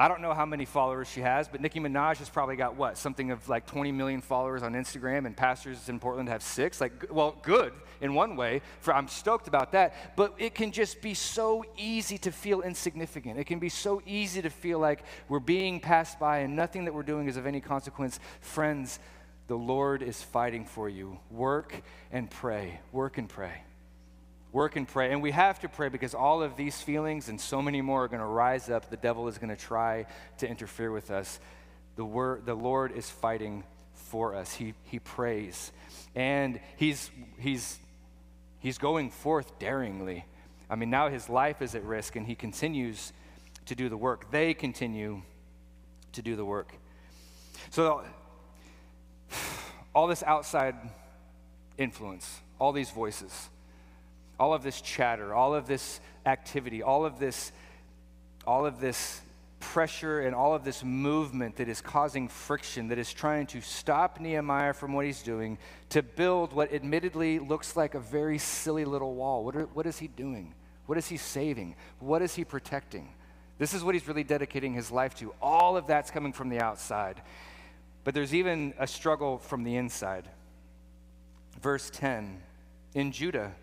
[0.02, 2.98] I don't know how many followers she has, but Nicki Minaj has probably got what?
[2.98, 6.80] Something of like 20 million followers on Instagram, and pastors in Portland have six.
[6.80, 8.62] Like, well, good in one way.
[8.80, 10.16] For I'm stoked about that.
[10.16, 13.38] But it can just be so easy to feel insignificant.
[13.38, 16.94] It can be so easy to feel like we're being passed by and nothing that
[16.94, 18.22] we're doing is of any consequence.
[18.40, 19.00] Friends,
[19.48, 21.20] the Lord is fighting for you.
[21.30, 22.80] Work and pray.
[22.94, 23.64] Work and pray
[24.52, 25.12] work and pray.
[25.12, 28.08] And we have to pray because all of these feelings and so many more are
[28.08, 28.90] going to rise up.
[28.90, 30.06] The devil is going to try
[30.40, 31.40] to interfere with us.
[31.96, 34.54] The, word, the Lord is fighting for us.
[34.54, 35.72] He, he prays.
[36.16, 37.78] And he's, he's,
[38.60, 40.26] he's going forth daringly.
[40.70, 43.14] I mean, now his life is at risk and he continues
[43.66, 44.32] to do the work.
[44.32, 45.22] They continue
[46.14, 46.74] to do the work.
[47.70, 48.04] So,
[49.96, 50.76] all this outside
[51.78, 53.50] influence, all these voices,
[54.40, 57.52] all of this chatter, all of this activity, all of this,
[58.48, 59.22] all of this
[59.60, 64.20] pressure and all of this movement that is causing friction, that is trying to stop
[64.20, 65.58] Nehemiah from what he's doing
[65.90, 69.44] to build what admittedly looks like a very silly little wall.
[69.44, 70.54] What, are, what is he doing?
[70.86, 71.76] What is he saving?
[72.00, 73.10] What is he protecting?
[73.58, 75.34] This is what he's really dedicating his life to.
[75.42, 77.22] All of that's coming from the outside.
[78.06, 80.30] But there's even a struggle from the inside.
[81.62, 82.42] Verse 10
[82.96, 83.54] In Judah,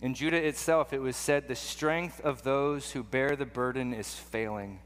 [0.00, 4.14] in Judah itself, it was said, The strength of those who bear the burden is
[4.14, 4.78] failing.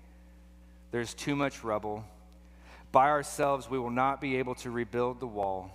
[0.90, 2.04] There's too much rubble.
[2.92, 5.70] By ourselves, we will not be able to rebuild the wall.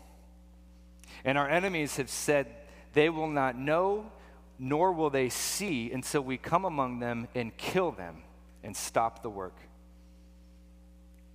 [1.23, 2.47] And our enemies have said
[2.93, 4.11] they will not know,
[4.57, 8.23] nor will they see until we come among them and kill them
[8.63, 9.55] and stop the work.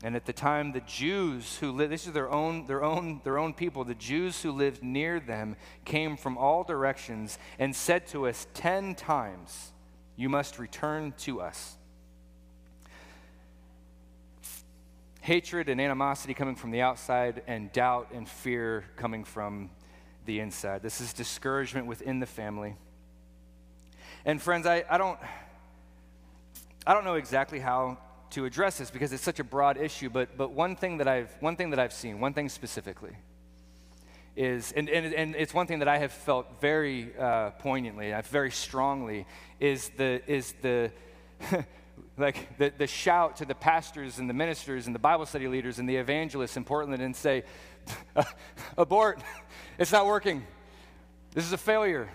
[0.04, 3.38] And at the time, the Jews who lived, this is their own, their, own, their
[3.38, 8.26] own people, the Jews who lived near them came from all directions and said to
[8.26, 9.72] us ten times,
[10.16, 11.76] You must return to us.
[15.20, 19.70] Hatred and animosity coming from the outside, and doubt and fear coming from
[20.26, 20.82] the inside.
[20.82, 22.74] This is discouragement within the family.
[24.24, 25.18] And friends, I, I don't
[26.84, 27.98] I don't know exactly how
[28.32, 31.34] to address this because it's such a broad issue, but, but one, thing that I've,
[31.40, 33.16] one thing that I've seen, one thing specifically,
[34.36, 38.50] is, and, and, and it's one thing that I have felt very uh, poignantly, very
[38.50, 39.26] strongly,
[39.60, 40.90] is the, is the
[42.16, 45.78] like the, the shout to the pastors and the ministers and the Bible study leaders
[45.78, 47.44] and the evangelists in Portland and say,
[48.78, 49.20] abort,
[49.78, 50.44] it's not working.
[51.32, 52.08] This is a failure.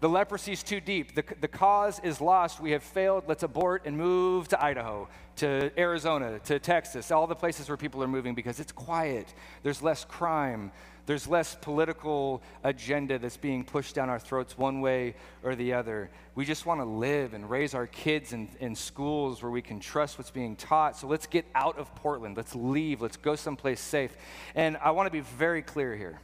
[0.00, 1.14] The leprosy is too deep.
[1.14, 2.58] The, the cause is lost.
[2.58, 3.24] We have failed.
[3.26, 8.02] Let's abort and move to Idaho, to Arizona, to Texas, all the places where people
[8.02, 9.32] are moving because it's quiet.
[9.62, 10.72] There's less crime.
[11.04, 16.08] There's less political agenda that's being pushed down our throats one way or the other.
[16.34, 19.80] We just want to live and raise our kids in, in schools where we can
[19.80, 20.96] trust what's being taught.
[20.96, 22.38] So let's get out of Portland.
[22.38, 23.02] Let's leave.
[23.02, 24.16] Let's go someplace safe.
[24.54, 26.20] And I want to be very clear here.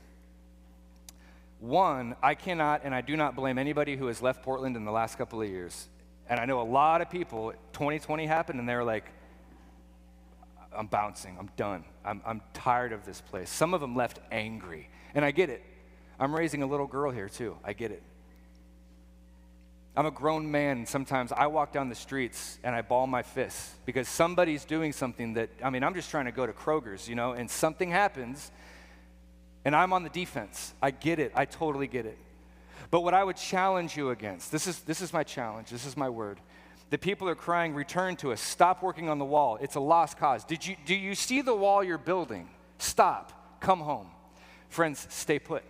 [1.58, 4.92] One, I cannot and I do not blame anybody who has left Portland in the
[4.92, 5.88] last couple of years.
[6.28, 9.04] And I know a lot of people, 2020 happened and they're like,
[10.76, 13.48] I'm bouncing, I'm done, I'm, I'm tired of this place.
[13.48, 14.90] Some of them left angry.
[15.14, 15.62] And I get it.
[16.18, 17.56] I'm raising a little girl here too.
[17.64, 18.02] I get it.
[19.98, 23.22] I'm a grown man, and sometimes I walk down the streets and I ball my
[23.22, 27.08] fists because somebody's doing something that, I mean, I'm just trying to go to Kroger's,
[27.08, 28.50] you know, and something happens
[29.66, 30.74] and I'm on the defense.
[30.80, 31.32] I get it.
[31.34, 32.16] I totally get it.
[32.92, 35.96] But what I would challenge you against, this is, this is my challenge, this is
[35.96, 36.38] my word.
[36.90, 38.40] The people are crying, return to us.
[38.40, 39.58] Stop working on the wall.
[39.60, 40.44] It's a lost cause.
[40.44, 42.48] Did you, do you see the wall you're building?
[42.78, 43.60] Stop.
[43.60, 44.06] Come home.
[44.68, 45.64] Friends, stay put.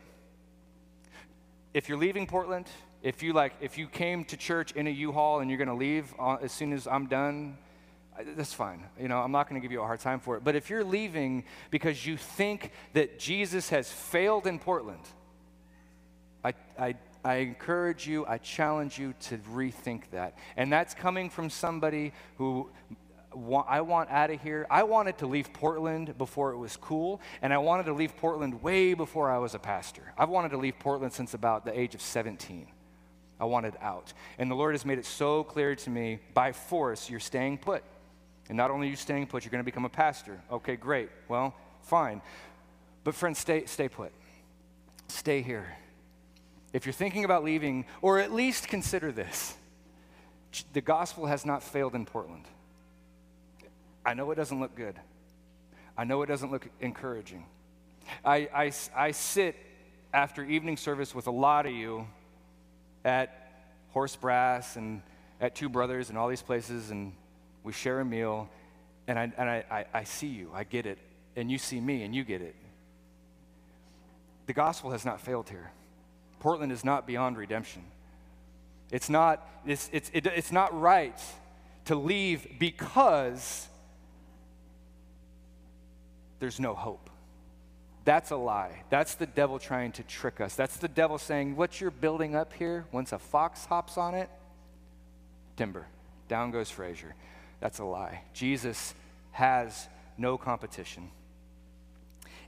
[1.73, 2.67] If you're leaving Portland,
[3.03, 5.75] if you like, if you came to church in a U-Haul and you're going to
[5.75, 7.57] leave uh, as soon as I'm done,
[8.37, 8.85] that's fine.
[9.01, 10.45] You know, I'm not going to give you a hard time for it.
[10.45, 15.03] But if you're leaving because you think that Jesus has failed in Portland,
[16.45, 20.39] I, I, I encourage you, I challenge you to rethink that.
[20.57, 22.71] And that's coming from somebody who
[23.69, 24.67] I want out of here.
[24.71, 28.63] I wanted to leave Portland before it was cool, and I wanted to leave Portland
[28.63, 30.13] way before I was a pastor.
[30.17, 32.69] I've wanted to leave Portland since about the age of 17.
[33.39, 34.13] I wanted out.
[34.39, 37.83] And the Lord has made it so clear to me by force, you're staying put.
[38.49, 40.41] And not only are you staying put, you're going to become a pastor.
[40.51, 41.09] Okay, great.
[41.29, 42.23] Well, fine.
[43.05, 44.13] But friends, stay, stay put.
[45.09, 45.77] Stay here.
[46.73, 49.57] If you're thinking about leaving, or at least consider this
[50.73, 52.45] the gospel has not failed in Portland.
[54.05, 54.95] I know it doesn't look good.
[55.99, 57.45] I know it doesn't look encouraging.
[58.25, 59.57] I, I, I sit
[60.15, 62.07] after evening service with a lot of you
[63.05, 63.53] at
[63.91, 65.03] Horse Brass and
[65.41, 67.13] at Two Brothers and all these places, and
[67.67, 68.49] we share a meal,
[69.09, 70.99] and, I, and I, I, I see you, I get it,
[71.35, 72.55] and you see me, and you get it.
[74.47, 75.73] The gospel has not failed here.
[76.39, 77.83] Portland is not beyond redemption.
[78.93, 81.21] It's not, it's, it's, it, it's not right
[81.87, 83.67] to leave because
[86.39, 87.11] there's no hope.
[88.05, 88.85] That's a lie.
[88.91, 90.55] That's the devil trying to trick us.
[90.55, 94.31] That's the devil saying, What you're building up here, once a fox hops on it,
[95.57, 95.89] timber.
[96.29, 97.17] Down goes Frazier.
[97.61, 98.23] That's a lie.
[98.33, 98.95] Jesus
[99.33, 99.89] has
[100.19, 101.11] no competition.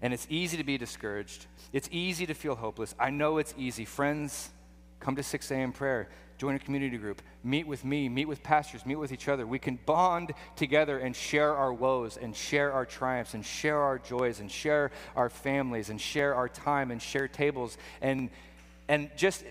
[0.00, 1.46] And it's easy to be discouraged.
[1.72, 2.94] It's easy to feel hopeless.
[2.98, 3.84] I know it's easy.
[3.84, 4.50] Friends,
[5.00, 5.72] come to 6 a.m.
[5.72, 9.46] prayer, join a community group, meet with me, meet with pastors, meet with each other.
[9.46, 13.98] We can bond together and share our woes and share our triumphs and share our
[13.98, 18.30] joys and share our families and share our time and share tables and
[18.90, 19.44] and just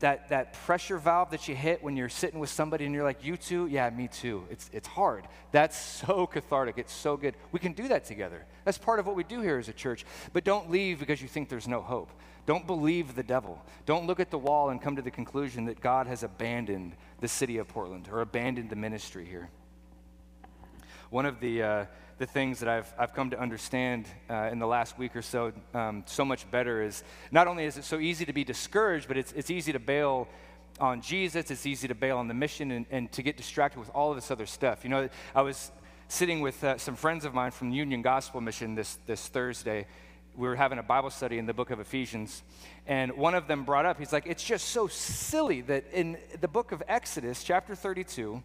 [0.00, 3.24] that, that pressure valve that you hit when you're sitting with somebody and you're like,
[3.24, 3.66] you too?
[3.66, 4.44] Yeah, me too.
[4.50, 5.26] It's, it's hard.
[5.52, 6.76] That's so cathartic.
[6.78, 7.34] It's so good.
[7.52, 8.44] We can do that together.
[8.64, 10.04] That's part of what we do here as a church.
[10.32, 12.10] But don't leave because you think there's no hope.
[12.44, 13.60] Don't believe the devil.
[13.86, 17.28] Don't look at the wall and come to the conclusion that God has abandoned the
[17.28, 19.48] city of Portland or abandoned the ministry here.
[21.10, 21.62] One of the.
[21.62, 21.84] Uh,
[22.18, 25.52] the things that I've, I've come to understand uh, in the last week or so
[25.74, 29.18] um, so much better is not only is it so easy to be discouraged, but
[29.18, 30.26] it's, it's easy to bail
[30.80, 33.90] on Jesus, it's easy to bail on the mission and, and to get distracted with
[33.90, 34.82] all of this other stuff.
[34.82, 35.70] You know, I was
[36.08, 39.86] sitting with uh, some friends of mine from Union Gospel Mission this, this Thursday.
[40.34, 42.42] We were having a Bible study in the book of Ephesians,
[42.86, 46.48] and one of them brought up, he's like, it's just so silly that in the
[46.48, 48.42] book of Exodus, chapter 32,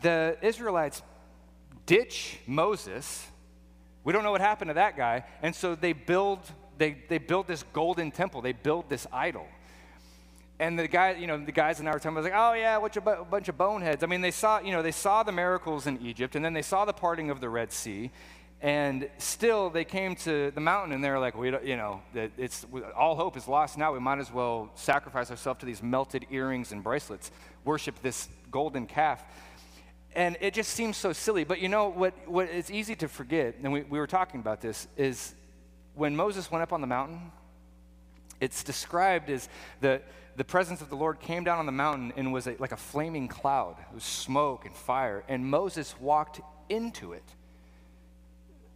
[0.00, 1.02] the Israelites
[1.86, 3.26] ditch Moses.
[4.04, 5.24] We don't know what happened to that guy.
[5.42, 6.40] And so they build,
[6.78, 9.46] they, they build this golden temple, they build this idol.
[10.58, 12.96] And the guy, you know, the guys in our time was like, oh yeah, what
[12.96, 14.04] a bunch of boneheads.
[14.04, 16.62] I mean, they saw, you know, they saw the miracles in Egypt, and then they
[16.62, 18.12] saw the parting of the Red Sea,
[18.60, 22.64] and still they came to the mountain, and they're like, we, you know, it's
[22.96, 23.92] all hope is lost now.
[23.92, 27.32] We might as well sacrifice ourselves to these melted earrings and bracelets,
[27.64, 29.24] worship this golden calf.
[30.14, 31.44] And it just seems so silly.
[31.44, 32.14] But you know what?
[32.26, 35.34] What it's easy to forget, and we, we were talking about this, is
[35.94, 37.32] when Moses went up on the mountain.
[38.40, 39.48] It's described as
[39.80, 40.02] the
[40.36, 42.76] the presence of the Lord came down on the mountain and was a, like a
[42.76, 43.76] flaming cloud.
[43.78, 47.24] It was smoke and fire, and Moses walked into it.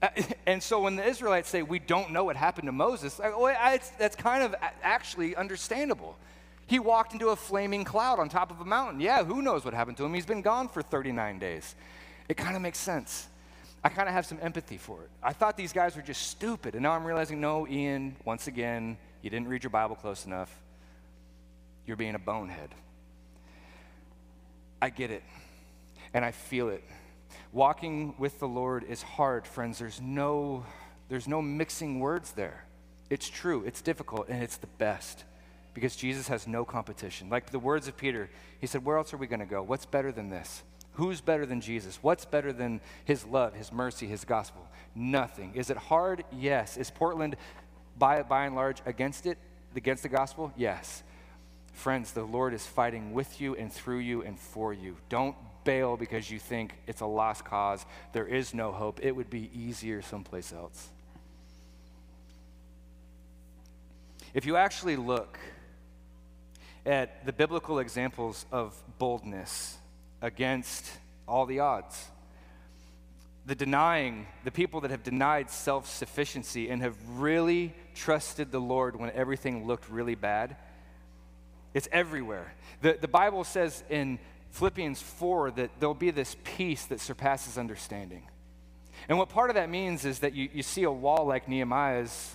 [0.46, 4.14] And so when the Israelites say, We don't know what happened to Moses, well, that's
[4.14, 6.16] kind of actually understandable.
[6.66, 9.00] He walked into a flaming cloud on top of a mountain.
[9.00, 10.14] Yeah, who knows what happened to him?
[10.14, 11.74] He's been gone for 39 days.
[12.28, 13.28] It kind of makes sense.
[13.84, 15.10] I kind of have some empathy for it.
[15.22, 18.98] I thought these guys were just stupid, and now I'm realizing no, Ian, once again,
[19.22, 20.50] you didn't read your Bible close enough
[21.86, 22.70] you're being a bonehead.
[24.82, 25.22] I get it,
[26.12, 26.84] and I feel it.
[27.52, 29.78] Walking with the Lord is hard, friends.
[29.78, 30.66] There's no,
[31.08, 32.64] there's no mixing words there.
[33.08, 35.24] It's true, it's difficult, and it's the best
[35.76, 37.28] because Jesus has no competition.
[37.28, 39.62] Like the words of Peter, he said, Where else are we going to go?
[39.62, 40.62] What's better than this?
[40.92, 41.98] Who's better than Jesus?
[42.00, 44.66] What's better than his love, his mercy, his gospel?
[44.94, 45.52] Nothing.
[45.54, 46.24] Is it hard?
[46.32, 46.78] Yes.
[46.78, 47.36] Is Portland,
[47.98, 49.36] by, by and large, against it,
[49.74, 50.50] against the gospel?
[50.56, 51.02] Yes.
[51.74, 54.96] Friends, the Lord is fighting with you and through you and for you.
[55.10, 57.84] Don't bail because you think it's a lost cause.
[58.14, 59.00] There is no hope.
[59.02, 60.88] It would be easier someplace else.
[64.32, 65.38] If you actually look
[66.86, 69.76] at the biblical examples of boldness
[70.22, 70.86] against
[71.26, 72.06] all the odds,
[73.44, 78.96] the denying, the people that have denied self sufficiency and have really trusted the Lord
[78.96, 80.56] when everything looked really bad,
[81.74, 82.54] it's everywhere.
[82.80, 84.18] The, the Bible says in
[84.52, 88.22] Philippians 4 that there'll be this peace that surpasses understanding.
[89.08, 92.34] And what part of that means is that you, you see a wall like Nehemiah's,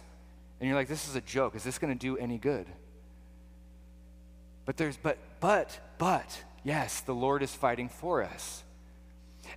[0.60, 1.56] and you're like, this is a joke.
[1.56, 2.68] Is this going to do any good?
[4.65, 8.63] But there's, but, but, but, yes, the Lord is fighting for us.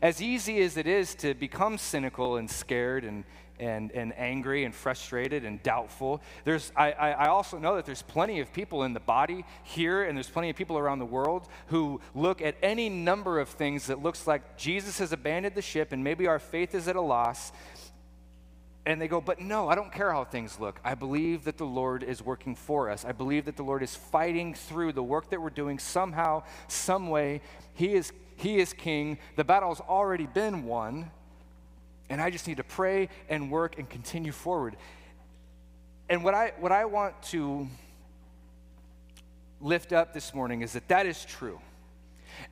[0.00, 3.24] As easy as it is to become cynical and scared and,
[3.60, 6.20] and, and angry and frustrated and doubtful.
[6.44, 10.16] There's, I, I also know that there's plenty of people in the body here and
[10.16, 14.02] there's plenty of people around the world who look at any number of things that
[14.02, 17.52] looks like Jesus has abandoned the ship and maybe our faith is at a loss.
[18.86, 20.78] And they go, but no, I don't care how things look.
[20.84, 23.04] I believe that the Lord is working for us.
[23.04, 27.08] I believe that the Lord is fighting through the work that we're doing somehow, some
[27.08, 27.40] way.
[27.72, 29.18] He is, he is king.
[29.36, 31.10] The battle's already been won.
[32.10, 34.76] And I just need to pray and work and continue forward.
[36.10, 37.66] And what I, what I want to
[39.62, 41.58] lift up this morning is that that is true.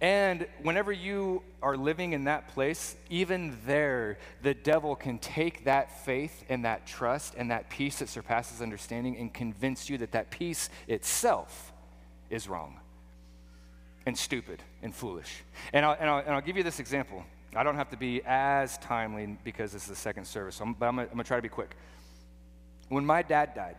[0.00, 6.04] And whenever you are living in that place, even there, the devil can take that
[6.04, 10.30] faith and that trust and that peace that surpasses understanding and convince you that that
[10.30, 11.72] peace itself
[12.30, 12.80] is wrong
[14.06, 15.42] and stupid and foolish.
[15.72, 17.24] And I'll, and I'll, and I'll give you this example.
[17.54, 20.72] I don't have to be as timely because this is the second service, so I'm,
[20.72, 21.76] but I'm going to try to be quick.
[22.88, 23.76] When my dad died,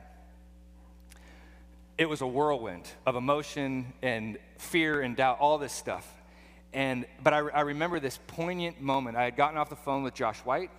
[1.98, 6.12] it was a whirlwind of emotion and fear and doubt, all this stuff.
[6.74, 9.16] And, but I, I remember this poignant moment.
[9.16, 10.72] I had gotten off the phone with Josh White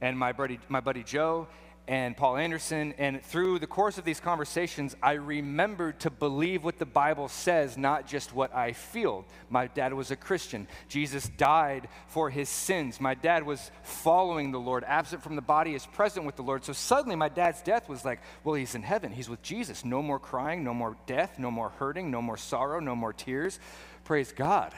[0.00, 1.46] and my buddy, my buddy Joe,
[1.86, 2.94] and Paul Anderson.
[2.98, 7.76] And through the course of these conversations, I remembered to believe what the Bible says,
[7.76, 9.26] not just what I feel.
[9.50, 10.66] My dad was a Christian.
[10.88, 13.00] Jesus died for his sins.
[13.00, 16.64] My dad was following the Lord, absent from the body, is present with the Lord.
[16.64, 19.12] So suddenly, my dad's death was like, well, he's in heaven.
[19.12, 19.84] He's with Jesus.
[19.84, 23.58] No more crying, no more death, no more hurting, no more sorrow, no more tears.
[24.04, 24.72] Praise God.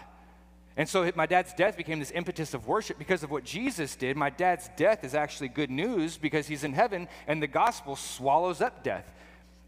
[0.77, 4.16] And so my dad's death became this impetus of worship because of what Jesus did.
[4.16, 8.61] My dad's death is actually good news because he's in heaven and the gospel swallows
[8.61, 9.11] up death.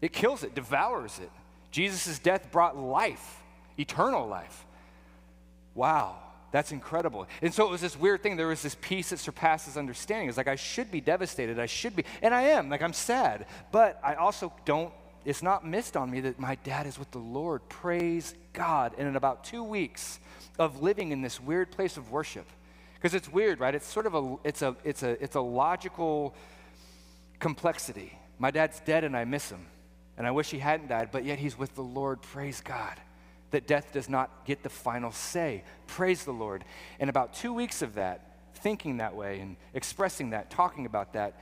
[0.01, 1.31] It kills it, devours it.
[1.71, 3.41] Jesus' death brought life,
[3.77, 4.65] eternal life.
[5.73, 6.17] Wow,
[6.51, 7.27] that's incredible.
[7.41, 8.37] And so it was this weird thing.
[8.37, 10.29] There was this peace that surpasses understanding.
[10.29, 11.59] It's like I should be devastated.
[11.59, 12.69] I should be, and I am.
[12.69, 14.93] Like I'm sad, but I also don't.
[15.25, 17.67] It's not missed on me that my dad is with the Lord.
[17.67, 18.93] Praise God.
[18.97, 20.19] And in about two weeks,
[20.59, 22.45] of living in this weird place of worship.
[22.95, 23.73] Because it's weird, right?
[23.73, 26.35] It's sort of a it's a it's a it's a logical
[27.39, 28.19] complexity.
[28.37, 29.65] My dad's dead and I miss him.
[30.17, 32.21] And I wish he hadn't died, but yet he's with the Lord.
[32.21, 32.95] Praise God.
[33.51, 35.63] That death does not get the final say.
[35.87, 36.65] Praise the Lord.
[36.99, 41.39] And about two weeks of that, thinking that way and expressing that, talking about that,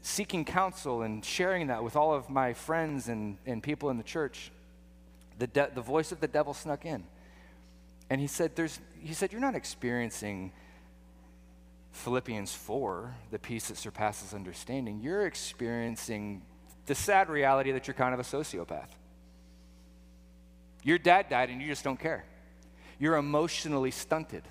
[0.00, 4.02] seeking counsel and sharing that with all of my friends and, and people in the
[4.02, 4.50] church,
[5.38, 7.04] the, de- the voice of the devil snuck in.
[8.10, 10.52] And he said, There's, he said, You're not experiencing
[11.92, 15.00] Philippians 4, the peace that surpasses understanding.
[15.00, 16.42] You're experiencing
[16.86, 18.88] the sad reality that you're kind of a sociopath.
[20.82, 22.24] Your dad died and you just don't care.
[22.98, 24.44] You're emotionally stunted.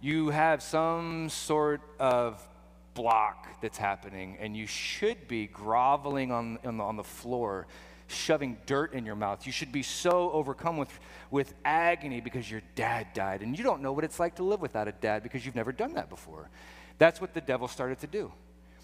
[0.00, 2.46] You have some sort of
[2.94, 7.66] block that's happening, and you should be groveling on, on, the, on the floor,
[8.10, 9.46] shoving dirt in your mouth.
[9.46, 10.90] You should be so overcome with,
[11.30, 14.60] with agony because your dad died, and you don't know what it's like to live
[14.60, 16.50] without a dad because you've never done that before.
[16.98, 18.32] That's what the devil started to do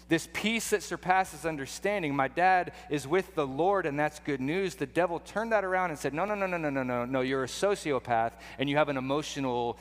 [0.09, 2.15] this peace that surpasses understanding.
[2.15, 4.75] My dad is with the Lord, and that's good news.
[4.75, 7.21] The devil turned that around and said, No, no, no, no, no, no, no, no,
[7.21, 9.77] you're a sociopath, and you have an emotional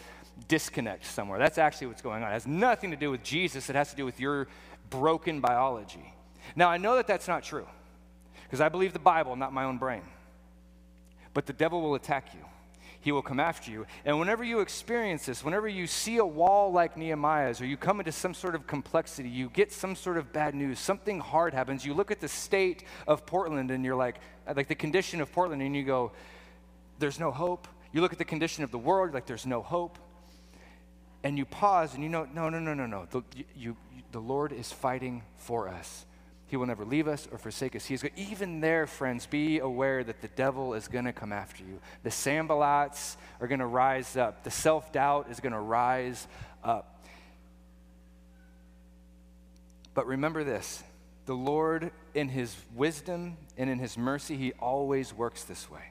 [0.49, 1.39] disconnect somewhere.
[1.39, 2.31] That's actually what's going on.
[2.31, 4.49] It has nothing to do with Jesus, it has to do with your
[4.91, 6.13] broken biology.
[6.55, 7.67] Now, I know that that's not true,
[8.47, 10.03] because I believe the Bible, not my own brain.
[11.35, 12.45] But the devil will attack you
[13.07, 13.87] he will come after you.
[14.05, 18.01] And whenever you experience this, whenever you see a wall like Nehemiah's, or you come
[18.01, 21.87] into some sort of complexity, you get some sort of bad news, something hard happens,
[21.87, 24.17] you look at the state of Portland and you're like,
[24.49, 26.11] uh, like the condition of Portland, and you go,
[26.99, 27.69] there's no hope.
[27.93, 30.01] You look at the condition of the world, like there's no hope.
[31.23, 33.07] And you pause and you know, no, no, no, no, no.
[33.09, 33.77] The, you, you,
[34.11, 36.07] the Lord is fighting for us.
[36.49, 37.87] He will never leave us or forsake us.
[37.87, 41.65] He is even there, friends, be aware that the devil is going to come after
[41.65, 41.81] you.
[42.05, 44.45] The Sanballats are going to rise up.
[44.45, 46.29] The self doubt is going to rise
[46.63, 47.05] up.
[49.95, 50.85] But remember this
[51.27, 55.91] the Lord, in his wisdom and in his mercy, he always works this way.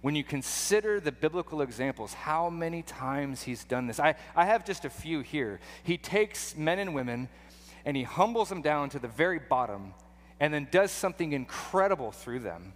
[0.00, 3.98] When you consider the biblical examples, how many times he's done this.
[3.98, 5.58] I, I have just a few here.
[5.82, 7.28] He takes men and women
[7.88, 9.94] and he humbles them down to the very bottom
[10.40, 12.74] and then does something incredible through them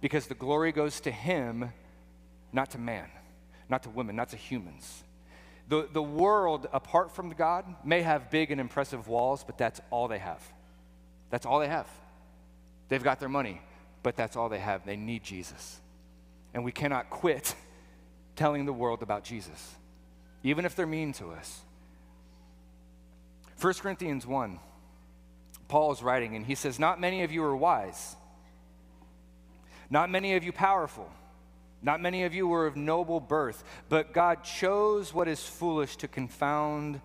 [0.00, 1.70] because the glory goes to him,
[2.50, 3.10] not to man,
[3.68, 5.04] not to women, not to humans.
[5.68, 10.08] The, the world, apart from God, may have big and impressive walls, but that's all
[10.08, 10.42] they have.
[11.28, 11.86] That's all they have.
[12.88, 13.60] They've got their money,
[14.02, 14.86] but that's all they have.
[14.86, 15.82] They need Jesus.
[16.54, 17.54] And we cannot quit
[18.36, 19.76] telling the world about Jesus,
[20.42, 21.60] even if they're mean to us.
[23.60, 24.60] 1 Corinthians 1,
[25.66, 28.16] Paul is writing, and he says, Not many of you are wise,
[29.90, 31.10] not many of you powerful,
[31.82, 36.08] not many of you were of noble birth, but God chose what is foolish to
[36.08, 37.00] confound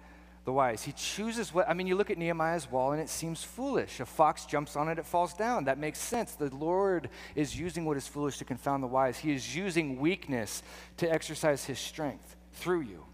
[0.45, 0.83] the wise.
[0.83, 3.99] He chooses what, I mean, you look at Nehemiah's wall and it seems foolish.
[3.99, 5.65] A fox jumps on it, it falls down.
[5.65, 6.33] That makes sense.
[6.33, 9.17] The Lord is using what is foolish to confound the wise.
[9.17, 10.61] He is using weakness
[10.97, 13.05] to exercise his strength through you.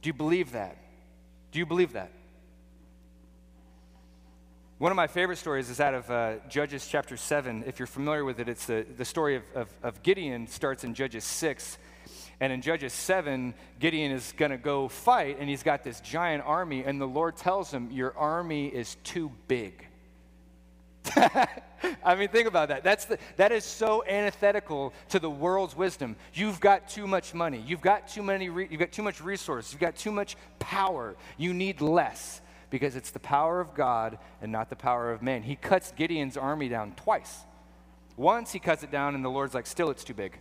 [0.00, 0.78] Do you believe that?
[1.52, 2.10] Do you believe that?
[4.78, 7.64] One of my favorite stories is out of uh, Judges chapter 7.
[7.66, 10.92] If you're familiar with it, it's the, the story of, of, of Gideon starts in
[10.92, 11.78] Judges 6.
[12.40, 16.42] And in Judges 7, Gideon is going to go fight, and he's got this giant
[16.44, 19.85] army, and the Lord tells him, Your army is too big.
[22.04, 22.82] I mean, think about that.
[22.82, 26.16] That's the, that is so antithetical to the world's wisdom.
[26.32, 27.62] You've got too much money.
[27.66, 28.48] You've got too many.
[28.48, 29.72] Re, you've got too much resource.
[29.72, 31.16] You've got too much power.
[31.36, 32.40] You need less
[32.70, 35.42] because it's the power of God and not the power of man.
[35.42, 37.44] He cuts Gideon's army down twice.
[38.16, 40.38] Once he cuts it down, and the Lord's like, still it's too big.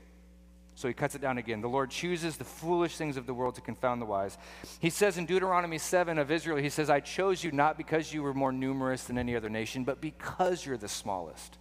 [0.75, 1.61] So he cuts it down again.
[1.61, 4.37] The Lord chooses the foolish things of the world to confound the wise.
[4.81, 8.21] He says in Deuteronomy 7 of Israel, He says, I chose you not because you
[8.21, 11.57] were more numerous than any other nation, but because you're the smallest.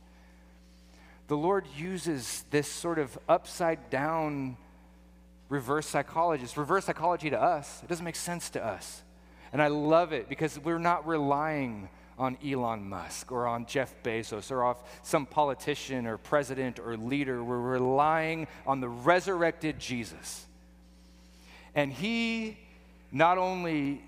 [1.28, 4.56] The Lord uses this sort of upside down
[5.48, 6.44] reverse psychology.
[6.56, 7.82] Reverse psychology to us.
[7.82, 9.02] It doesn't make sense to us.
[9.52, 11.88] And I love it because we're not relying
[12.18, 17.42] on Elon Musk or on Jeff Bezos or off some politician or president or leader.
[17.42, 20.46] We're relying on the resurrected Jesus.
[21.74, 22.56] And he
[23.10, 24.02] not only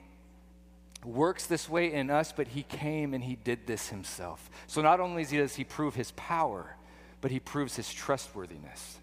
[1.04, 4.50] works this way in us, but he came and he did this himself.
[4.66, 6.76] So not only does he prove his power,
[7.20, 8.98] but he proves his trustworthiness.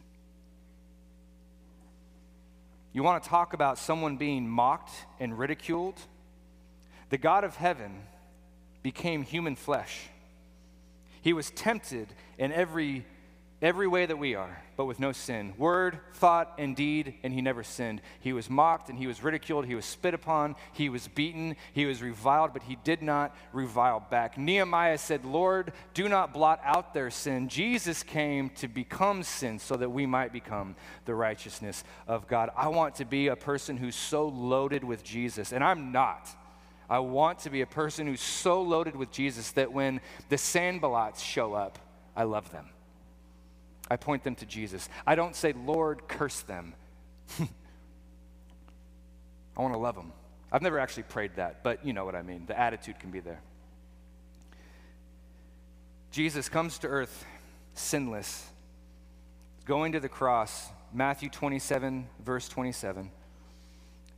[2.93, 5.99] You want to talk about someone being mocked and ridiculed?
[7.09, 8.03] The God of heaven
[8.83, 10.09] became human flesh.
[11.21, 13.05] He was tempted in every
[13.63, 15.53] every way that we are, but with no sin.
[15.57, 18.01] Word, thought, and deed, and he never sinned.
[18.19, 19.65] He was mocked and he was ridiculed.
[19.65, 20.57] He was spit upon.
[20.73, 21.55] He was beaten.
[21.71, 24.37] He was reviled, but he did not revile back.
[24.37, 27.47] Nehemiah said, Lord, do not blot out their sin.
[27.47, 30.75] Jesus came to become sin so that we might become
[31.05, 32.49] the righteousness of God.
[32.57, 36.27] I want to be a person who's so loaded with Jesus, and I'm not.
[36.93, 41.23] I want to be a person who's so loaded with Jesus that when the Sanballats
[41.23, 41.79] show up,
[42.15, 42.69] I love them.
[43.89, 44.87] I point them to Jesus.
[45.07, 46.75] I don't say, Lord, curse them.
[47.39, 47.47] I
[49.57, 50.13] want to love them.
[50.51, 52.45] I've never actually prayed that, but you know what I mean.
[52.45, 53.41] The attitude can be there.
[56.11, 57.25] Jesus comes to earth
[57.73, 58.45] sinless,
[59.65, 63.09] going to the cross, Matthew 27, verse 27.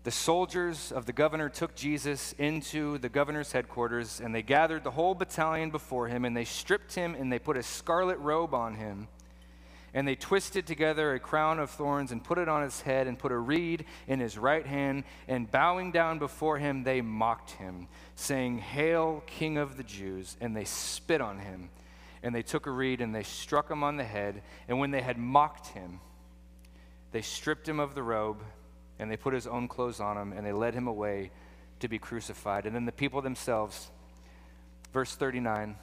[0.05, 4.91] The soldiers of the governor took Jesus into the governor's headquarters, and they gathered the
[4.91, 8.75] whole battalion before him, and they stripped him, and they put a scarlet robe on
[8.75, 9.07] him
[9.95, 13.17] and they twisted together a crown of thorns and put it on his head and
[13.17, 15.05] put a reed in his right hand.
[15.25, 17.87] And bowing down before him, they mocked him,
[18.17, 20.35] saying, Hail, King of the Jews!
[20.41, 21.69] And they spit on him.
[22.21, 24.43] And they took a reed and they struck him on the head.
[24.67, 26.01] And when they had mocked him,
[27.13, 28.41] they stripped him of the robe
[28.99, 31.31] and they put his own clothes on him and they led him away
[31.79, 32.65] to be crucified.
[32.65, 33.91] And then the people themselves,
[34.93, 35.75] verse 39,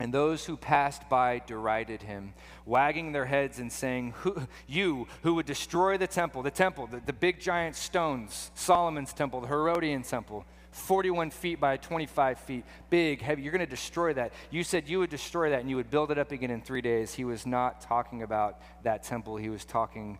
[0.00, 2.34] and those who passed by derided him,
[2.66, 7.00] wagging their heads and saying, who, You who would destroy the temple, the temple, the,
[7.04, 13.22] the big giant stones, Solomon's temple, the Herodian temple, 41 feet by 25 feet, big,
[13.22, 13.42] heavy.
[13.42, 14.32] You're going to destroy that.
[14.50, 16.80] You said you would destroy that and you would build it up again in three
[16.80, 17.14] days.
[17.14, 20.18] He was not talking about that temple, he was talking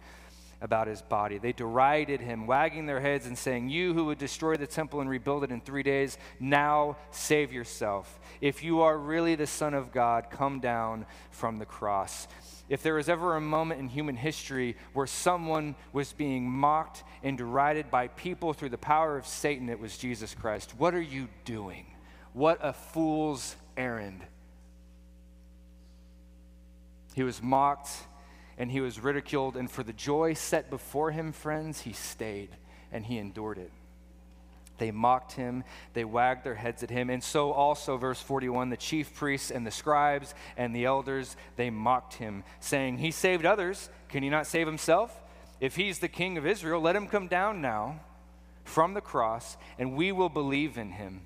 [0.65, 1.37] about his body.
[1.37, 5.11] They derided him, wagging their heads and saying, You who would destroy the temple and
[5.11, 8.19] rebuild it in three days, now save yourself.
[8.41, 12.27] If you are really the Son of God, come down from the cross.
[12.71, 17.37] If there was ever a moment in human history where someone was being mocked and
[17.37, 20.73] derided by people through the power of Satan, it was Jesus Christ.
[20.79, 21.85] What are you doing?
[22.33, 24.23] What a fool's errand.
[27.15, 27.91] He was mocked
[28.59, 29.57] and he was ridiculed.
[29.57, 32.51] And for the joy set before him, friends, he stayed
[32.93, 33.71] and he endured it.
[34.79, 37.09] They mocked him, they wagged their heads at him.
[37.09, 41.71] And so also, verse 41, the chief priests and the scribes and the elders, they
[41.71, 43.89] mocked him, saying, He saved others.
[44.09, 45.23] Can he not save himself?
[45.61, 48.01] If he's the king of Israel, let him come down now
[48.65, 51.23] from the cross, and we will believe in him.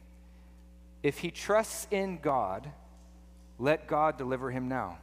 [1.03, 2.69] If he trusts in God,
[3.59, 4.99] let God deliver him now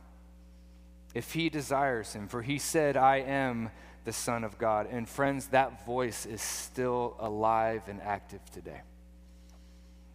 [1.16, 2.28] if he desires him.
[2.28, 3.72] For he said, I am
[4.04, 4.88] the Son of God.
[4.92, 8.82] And friends, that voice is still alive and active today.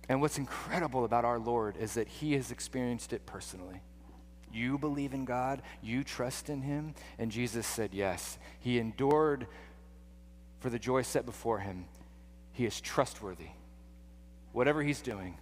[0.09, 3.80] And what's incredible about our Lord is that he has experienced it personally.
[4.53, 6.94] You believe in God, you trust in him.
[7.18, 8.38] And Jesus said, Yes.
[8.59, 9.46] He endured
[10.59, 11.86] for the joy set before him.
[12.53, 13.51] He is trustworthy.
[14.53, 15.38] Whatever he's doing,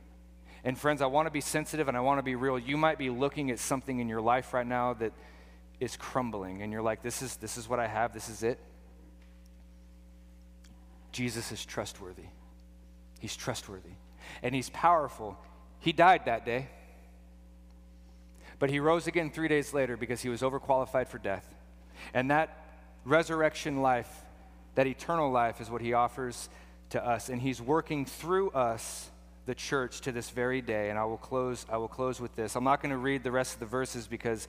[0.65, 2.59] and friends, I want to be sensitive and I want to be real.
[2.59, 5.13] You might be looking at something in your life right now that
[5.81, 8.59] is crumbling and you're like, this is, this is what I have, this is it.
[11.12, 12.26] Jesus is trustworthy.
[13.18, 13.95] He's trustworthy.
[14.43, 15.37] And he's powerful.
[15.81, 16.68] He died that day.
[18.59, 21.47] But he rose again three days later because he was overqualified for death.
[22.12, 22.64] And that
[23.05, 24.11] resurrection life,
[24.74, 26.49] that eternal life, is what he offers
[26.91, 27.29] to us.
[27.29, 29.11] And he's working through us,
[29.47, 30.91] the church, to this very day.
[30.91, 32.57] And I will close, I will close with this.
[32.57, 34.49] I'm not going to read the rest of the verses because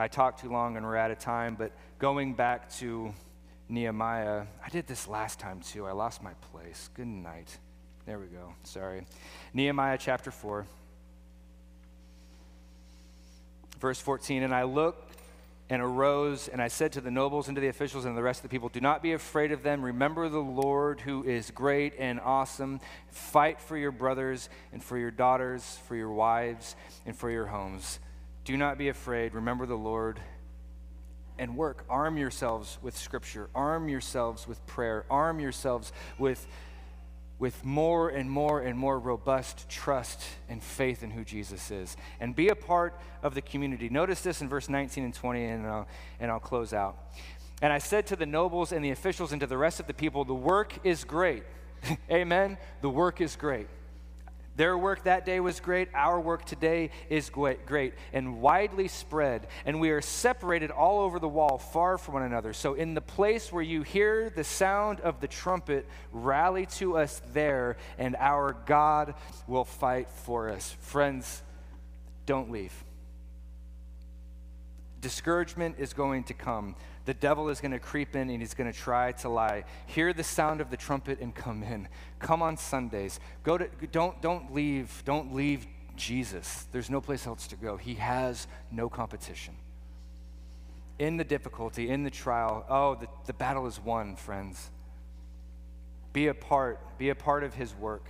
[0.00, 3.12] I talked too long and we're out of time, but going back to
[3.68, 5.86] Nehemiah, I did this last time too.
[5.86, 6.88] I lost my place.
[6.94, 7.58] Good night.
[8.06, 8.54] There we go.
[8.62, 9.04] Sorry.
[9.52, 10.66] Nehemiah chapter 4,
[13.80, 14.44] verse 14.
[14.44, 15.16] And I looked
[15.68, 18.38] and arose, and I said to the nobles and to the officials and the rest
[18.38, 19.84] of the people, Do not be afraid of them.
[19.84, 22.80] Remember the Lord who is great and awesome.
[23.10, 27.98] Fight for your brothers and for your daughters, for your wives, and for your homes.
[28.48, 29.34] Do not be afraid.
[29.34, 30.18] Remember the Lord
[31.38, 31.84] and work.
[31.90, 33.50] Arm yourselves with Scripture.
[33.54, 35.04] Arm yourselves with prayer.
[35.10, 36.46] Arm yourselves with,
[37.38, 41.94] with more and more and more robust trust and faith in who Jesus is.
[42.20, 43.90] And be a part of the community.
[43.90, 45.88] Notice this in verse 19 and 20, and I'll,
[46.18, 46.96] and I'll close out.
[47.60, 49.92] And I said to the nobles and the officials and to the rest of the
[49.92, 51.42] people, The work is great.
[52.10, 52.56] Amen.
[52.80, 53.66] The work is great.
[54.58, 55.88] Their work that day was great.
[55.94, 59.46] Our work today is great and widely spread.
[59.64, 62.52] And we are separated all over the wall, far from one another.
[62.52, 67.22] So, in the place where you hear the sound of the trumpet, rally to us
[67.32, 69.14] there, and our God
[69.46, 70.74] will fight for us.
[70.80, 71.40] Friends,
[72.26, 72.74] don't leave.
[75.00, 76.74] Discouragement is going to come.
[77.08, 79.64] The devil is going to creep in and he's going to try to lie.
[79.86, 81.88] Hear the sound of the trumpet and come in.
[82.18, 83.18] Come on Sundays.
[83.42, 86.66] Go to don't don't leave don't leave Jesus.
[86.70, 87.78] There's no place else to go.
[87.78, 89.54] He has no competition.
[90.98, 94.68] In the difficulty, in the trial, oh, the, the battle is won, friends.
[96.12, 98.04] Be a part, be a part of his work.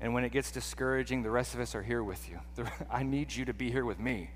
[0.00, 2.40] And when it gets discouraging, the rest of us are here with you.
[2.90, 4.30] I need you to be here with me.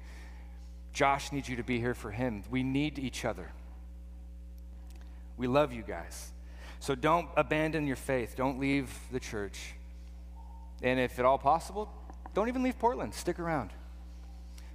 [0.93, 2.43] Josh needs you to be here for him.
[2.51, 3.51] We need each other.
[5.37, 6.33] We love you guys.
[6.81, 8.35] So don't abandon your faith.
[8.37, 9.75] Don't leave the church.
[10.83, 11.89] And if at all possible,
[12.35, 13.15] don't even leave Portland.
[13.15, 13.71] Stick around.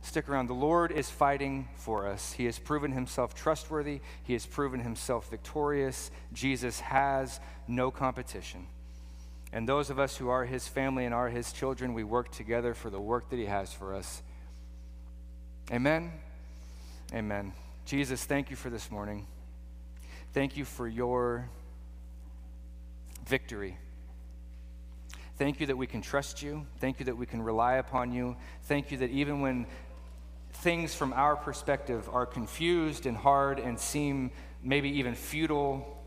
[0.02, 0.48] Stick around.
[0.48, 2.34] The Lord is fighting for us.
[2.34, 6.12] He has proven himself trustworthy, He has proven himself victorious.
[6.34, 8.68] Jesus has no competition.
[9.52, 12.74] And those of us who are His family and are His children, we work together
[12.74, 14.22] for the work that He has for us.
[15.72, 16.14] Amen?
[17.14, 17.52] Amen.
[17.86, 19.28] Jesus, thank you for this morning.
[20.34, 21.50] Thank you for your
[23.26, 23.78] victory.
[25.38, 26.66] Thank you that we can trust you.
[26.80, 28.38] Thank you that we can rely upon you.
[28.64, 29.68] Thank you that even when
[30.54, 34.32] things from our perspective are confused and hard and seem
[34.64, 35.98] maybe even futile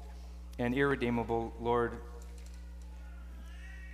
[0.59, 1.99] and irredeemable, Lord,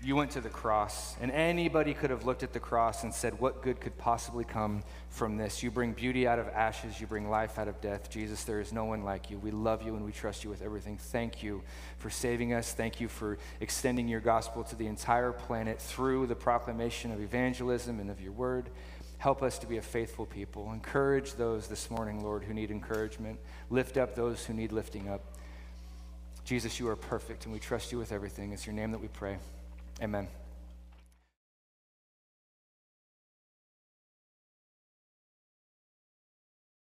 [0.06, 3.40] you went to the cross, and anybody could have looked at the cross and said,
[3.40, 5.64] What good could possibly come from this?
[5.64, 8.08] You bring beauty out of ashes, you bring life out of death.
[8.08, 9.38] Jesus, there is no one like you.
[9.38, 10.96] We love you and we trust you with everything.
[10.96, 11.60] Thank you
[11.98, 12.72] for saving us.
[12.72, 17.98] Thank you for extending your gospel to the entire planet through the proclamation of evangelism
[17.98, 18.70] and of your word.
[19.18, 20.72] Help us to be a faithful people.
[20.72, 23.40] Encourage those this morning, Lord, who need encouragement.
[23.70, 25.34] Lift up those who need lifting up.
[26.44, 28.52] Jesus, you are perfect, and we trust you with everything.
[28.52, 29.38] It's your name that we pray.
[30.00, 30.28] Amen.